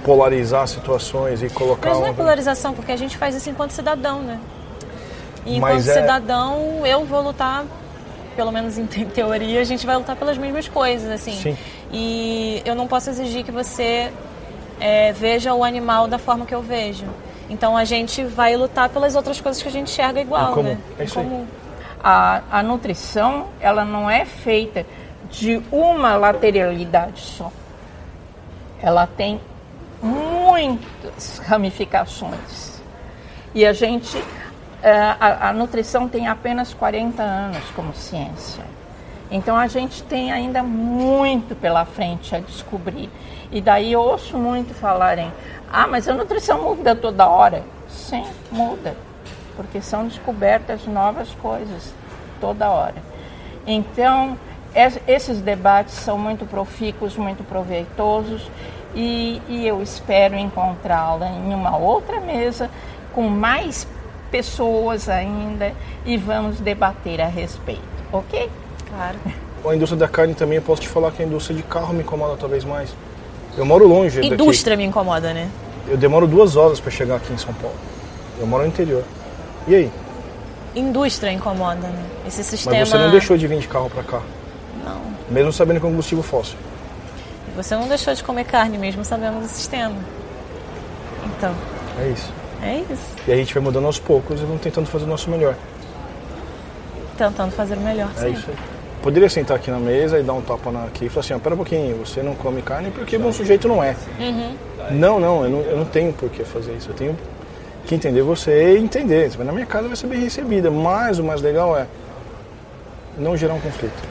polarizar 0.05 0.67
situações 0.69 1.43
e 1.43 1.49
colocar... 1.49 1.91
Mas 1.91 1.99
não 1.99 2.07
é 2.07 2.13
polarização, 2.13 2.75
porque 2.75 2.93
a 2.93 2.97
gente 2.97 3.17
faz 3.17 3.35
isso 3.35 3.51
enquanto 3.51 3.73
cidadão, 3.73 4.23
né? 4.23 4.39
E 5.45 5.57
enquanto 5.57 5.89
é... 5.89 6.01
cidadão, 6.01 6.87
eu 6.87 7.05
vou 7.05 7.23
lutar, 7.23 7.65
pelo 8.37 8.53
menos 8.53 8.79
em 8.79 8.87
teoria, 8.87 9.61
a 9.61 9.65
gente 9.65 9.87
vai 9.87 9.97
lutar 9.97 10.17
pelas 10.17 10.39
mesmas 10.39 10.69
coisas, 10.69 11.11
assim. 11.11 11.33
Sim. 11.33 11.57
E 11.93 12.63
eu 12.65 12.75
não 12.75 12.87
posso 12.87 13.11
exigir 13.11 13.45
que 13.45 13.51
você 13.51 14.11
é, 14.79 15.13
veja 15.13 15.53
o 15.55 15.65
animal 15.65 16.07
da 16.07 16.19
forma 16.19 16.47
que 16.47 16.55
eu 16.55 16.63
vejo. 16.63 17.07
Então 17.51 17.77
a 17.77 17.85
gente 17.85 18.23
vai 18.23 18.57
lutar 18.57 18.89
pelas 18.89 19.17
outras 19.17 19.41
coisas 19.41 19.61
que 19.61 19.69
a 19.69 19.73
gente 19.73 19.91
enxerga 19.91 20.21
igual, 20.21 20.55
comum. 20.55 20.71
né? 20.71 20.79
É 20.99 21.05
isso 21.05 21.15
comum. 21.15 21.47
A, 22.03 22.43
a 22.51 22.63
nutrição, 22.63 23.49
ela 23.61 23.85
não 23.85 24.09
é 24.09 24.25
feita 24.25 24.87
de 25.29 25.61
uma 25.71 26.17
lateralidade 26.17 27.21
só. 27.21 27.53
Ela 28.81 29.07
tem 29.07 29.41
muitas 30.01 31.39
ramificações. 31.39 32.81
E 33.53 33.67
a 33.67 33.73
gente, 33.73 34.23
é, 34.83 34.93
a, 34.93 35.49
a 35.49 35.53
nutrição 35.53 36.09
tem 36.09 36.29
apenas 36.29 36.73
40 36.73 37.23
anos 37.23 37.65
como 37.75 37.93
ciência. 37.95 38.65
Então 39.31 39.57
a 39.57 39.67
gente 39.67 40.03
tem 40.03 40.33
ainda 40.33 40.63
muito 40.63 41.55
pela 41.55 41.85
frente 41.85 42.35
a 42.35 42.41
descobrir. 42.41 43.09
E 43.53 43.61
daí 43.61 43.93
eu 43.93 44.01
ouço 44.01 44.37
muito 44.37 44.75
falarem, 44.75 45.33
ah, 45.73 45.87
mas 45.87 46.09
a 46.09 46.15
nutrição 46.15 46.63
muda 46.63 46.95
toda 46.95 47.29
hora. 47.29 47.63
Sim, 47.89 48.25
muda. 48.51 48.97
Porque 49.57 49.81
são 49.81 50.07
descobertas 50.07 50.87
novas 50.87 51.31
coisas 51.35 51.93
toda 52.41 52.71
hora. 52.71 52.97
Então, 53.67 54.39
esses 55.07 55.41
debates 55.41 55.95
são 55.95 56.19
muito 56.19 56.47
profícuos, 56.47 57.17
muito 57.17 57.45
proveitosos 57.45 58.51
e, 58.95 59.41
e 59.49 59.67
eu 59.67 59.83
espero 59.83 60.37
encontrá-la 60.37 61.29
em 61.29 61.55
uma 61.55 61.77
outra 61.77 62.21
mesa 62.21 62.71
com 63.13 63.29
mais 63.29 63.87
pessoas 64.31 65.09
ainda 65.09 65.73
e 66.05 66.17
vamos 66.17 66.61
debater 66.61 67.21
a 67.21 67.27
respeito, 67.27 67.83
ok? 68.13 68.49
Claro. 68.91 69.19
A 69.65 69.75
indústria 69.75 69.99
da 69.99 70.09
carne 70.09 70.35
também, 70.35 70.57
eu 70.57 70.63
posso 70.63 70.83
te 70.83 70.89
falar 70.89 71.11
que 71.13 71.23
a 71.23 71.27
indústria 71.27 71.57
de 71.57 71.63
carro 71.63 71.93
me 71.93 72.01
incomoda 72.01 72.37
talvez 72.39 72.65
mais. 72.65 72.91
Eu 73.57 73.65
moro 73.65 73.87
longe 73.87 74.25
Indústria 74.25 74.77
daqui. 74.77 74.85
me 74.85 74.89
incomoda, 74.89 75.35
né? 75.35 75.49
Eu 75.89 75.97
demoro 75.97 76.27
duas 76.27 76.57
horas 76.57 76.81
para 76.81 76.91
chegar 76.91 77.17
aqui 77.17 77.33
em 77.33 77.39
São 77.39 77.53
Paulo. 77.55 77.77
Eu 78.39 78.47
moro 78.47 78.63
no 78.63 78.69
interior. 78.69 79.05
E 79.67 79.75
aí? 79.75 79.93
Indústria 80.75 81.33
incomoda, 81.33 81.89
né? 81.89 82.05
Esse 82.27 82.45
sistema... 82.45 82.77
Mas 82.79 82.89
você 82.89 82.97
não 82.97 83.11
deixou 83.11 83.37
de 83.37 83.47
vir 83.47 83.59
de 83.59 83.69
carro 83.69 83.91
para 83.91 84.03
cá? 84.03 84.23
Não. 84.85 85.01
Mesmo 85.29 85.53
sabendo 85.53 85.81
que 85.81 85.87
é 85.87 85.91
combustível 85.91 86.23
fóssil? 86.23 86.57
Você 87.57 87.75
não 87.75 87.89
deixou 87.89 88.15
de 88.15 88.23
comer 88.23 88.45
carne 88.45 88.79
mesmo 88.79 89.05
sabendo 89.05 89.41
do 89.41 89.49
sistema. 89.49 89.97
Então... 91.27 91.55
É 91.99 92.09
isso. 92.09 92.33
É 92.63 92.85
isso. 92.91 93.03
E 93.27 93.33
a 93.33 93.37
gente 93.37 93.53
vai 93.53 93.63
mudando 93.63 93.87
aos 93.87 93.99
poucos 93.99 94.41
e 94.41 94.45
vamos 94.45 94.63
tentando 94.63 94.87
fazer 94.87 95.05
o 95.05 95.09
nosso 95.09 95.29
melhor. 95.29 95.55
Tentando 97.19 97.51
fazer 97.51 97.77
o 97.77 97.81
melhor, 97.81 98.11
É 98.19 98.29
isso 98.29 98.47
aí. 98.49 98.57
Poderia 99.03 99.31
sentar 99.31 99.57
aqui 99.57 99.71
na 99.71 99.79
mesa 99.79 100.19
e 100.19 100.23
dar 100.23 100.35
um 100.35 100.43
tapa 100.43 100.71
na, 100.71 100.85
aqui 100.85 101.07
e 101.07 101.09
falar 101.09 101.21
assim, 101.21 101.35
ó, 101.35 101.39
pera 101.39 101.55
um 101.55 101.59
pouquinho, 101.59 101.97
você 101.97 102.23
não 102.23 102.35
come 102.35 102.61
carne 102.61 102.91
porque 102.91 103.17
bom 103.17 103.33
sujeito 103.33 103.67
não 103.67 103.83
é. 103.83 103.97
Uhum. 104.19 104.55
Não, 104.91 105.19
não 105.19 105.45
eu, 105.45 105.51
não, 105.51 105.61
eu 105.61 105.77
não 105.79 105.85
tenho 105.87 106.13
por 106.13 106.29
que 106.29 106.45
fazer 106.45 106.73
isso. 106.73 106.91
Eu 106.91 106.95
tenho 106.95 107.19
que 107.87 107.95
entender 107.95 108.23
você 108.23 108.75
e 108.75 108.79
entender. 108.79 109.31
Você 109.31 109.37
vai 109.39 109.47
na 109.47 109.53
minha 109.53 109.67
casa 109.67 109.89
vai 109.89 109.97
ser 109.97 110.07
bem 110.07 110.21
recebida. 110.21 110.71
Mas 110.71 111.19
o 111.19 111.25
mais 111.25 111.41
legal 111.41 111.77
é 111.77 111.87
não 113.17 113.37
gerar 113.37 113.55
um 113.55 113.61
conflito. 113.61 114.03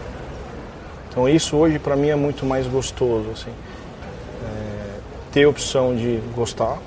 Então 1.10 1.30
isso 1.30 1.56
hoje 1.56 1.78
para 1.78 1.96
mim 1.96 2.10
é 2.10 2.16
muito 2.16 2.46
mais 2.46 2.66
gostoso, 2.66 3.30
assim. 3.32 3.52
É, 4.44 5.00
ter 5.32 5.46
opção 5.46 5.96
de 5.96 6.20
gostar, 6.36 6.78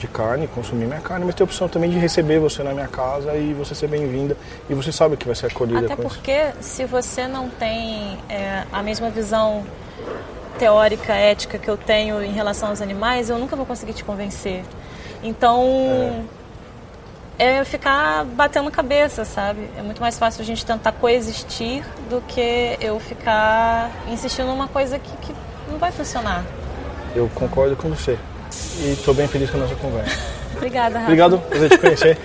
de 0.00 0.08
carne, 0.08 0.48
consumir 0.48 0.86
minha 0.86 1.00
carne, 1.00 1.24
mas 1.24 1.34
tem 1.34 1.44
a 1.44 1.46
opção 1.46 1.68
também 1.68 1.90
de 1.90 1.98
receber 1.98 2.38
você 2.38 2.62
na 2.62 2.72
minha 2.72 2.88
casa 2.88 3.36
e 3.36 3.52
você 3.52 3.74
ser 3.74 3.86
bem-vinda 3.86 4.36
e 4.68 4.74
você 4.74 4.90
sabe 4.90 5.16
que 5.16 5.26
vai 5.26 5.36
ser 5.36 5.46
acolhida. 5.46 5.80
Até 5.80 5.96
porque 5.96 6.32
isso. 6.32 6.54
se 6.60 6.84
você 6.86 7.28
não 7.28 7.48
tem 7.48 8.18
é, 8.28 8.64
a 8.72 8.82
mesma 8.82 9.10
visão 9.10 9.64
teórica, 10.58 11.12
ética 11.12 11.58
que 11.58 11.68
eu 11.68 11.76
tenho 11.76 12.22
em 12.22 12.32
relação 12.32 12.70
aos 12.70 12.80
animais, 12.80 13.28
eu 13.28 13.38
nunca 13.38 13.54
vou 13.54 13.66
conseguir 13.66 13.92
te 13.92 14.02
convencer. 14.02 14.64
Então 15.22 16.26
é, 17.38 17.58
é 17.58 17.64
ficar 17.64 18.24
batendo 18.24 18.70
cabeça, 18.70 19.24
sabe? 19.26 19.68
É 19.76 19.82
muito 19.82 20.00
mais 20.00 20.18
fácil 20.18 20.40
a 20.40 20.44
gente 20.44 20.64
tentar 20.64 20.92
coexistir 20.92 21.84
do 22.08 22.22
que 22.22 22.78
eu 22.80 22.98
ficar 22.98 23.90
insistindo 24.10 24.46
numa 24.46 24.68
coisa 24.68 24.98
que, 24.98 25.14
que 25.18 25.34
não 25.70 25.78
vai 25.78 25.92
funcionar. 25.92 26.42
Eu 27.14 27.28
concordo 27.34 27.76
com 27.76 27.90
você 27.90 28.18
e 28.80 28.92
estou 28.92 29.14
bem 29.14 29.28
feliz 29.28 29.50
com 29.50 29.56
a 29.58 29.60
nossa 29.60 29.74
conversa. 29.76 30.18
Obrigada, 30.56 30.94
Rafa. 30.94 31.04
Obrigado 31.04 31.38
por 31.38 31.68
te 31.68 31.78
conhecer. 31.78 32.18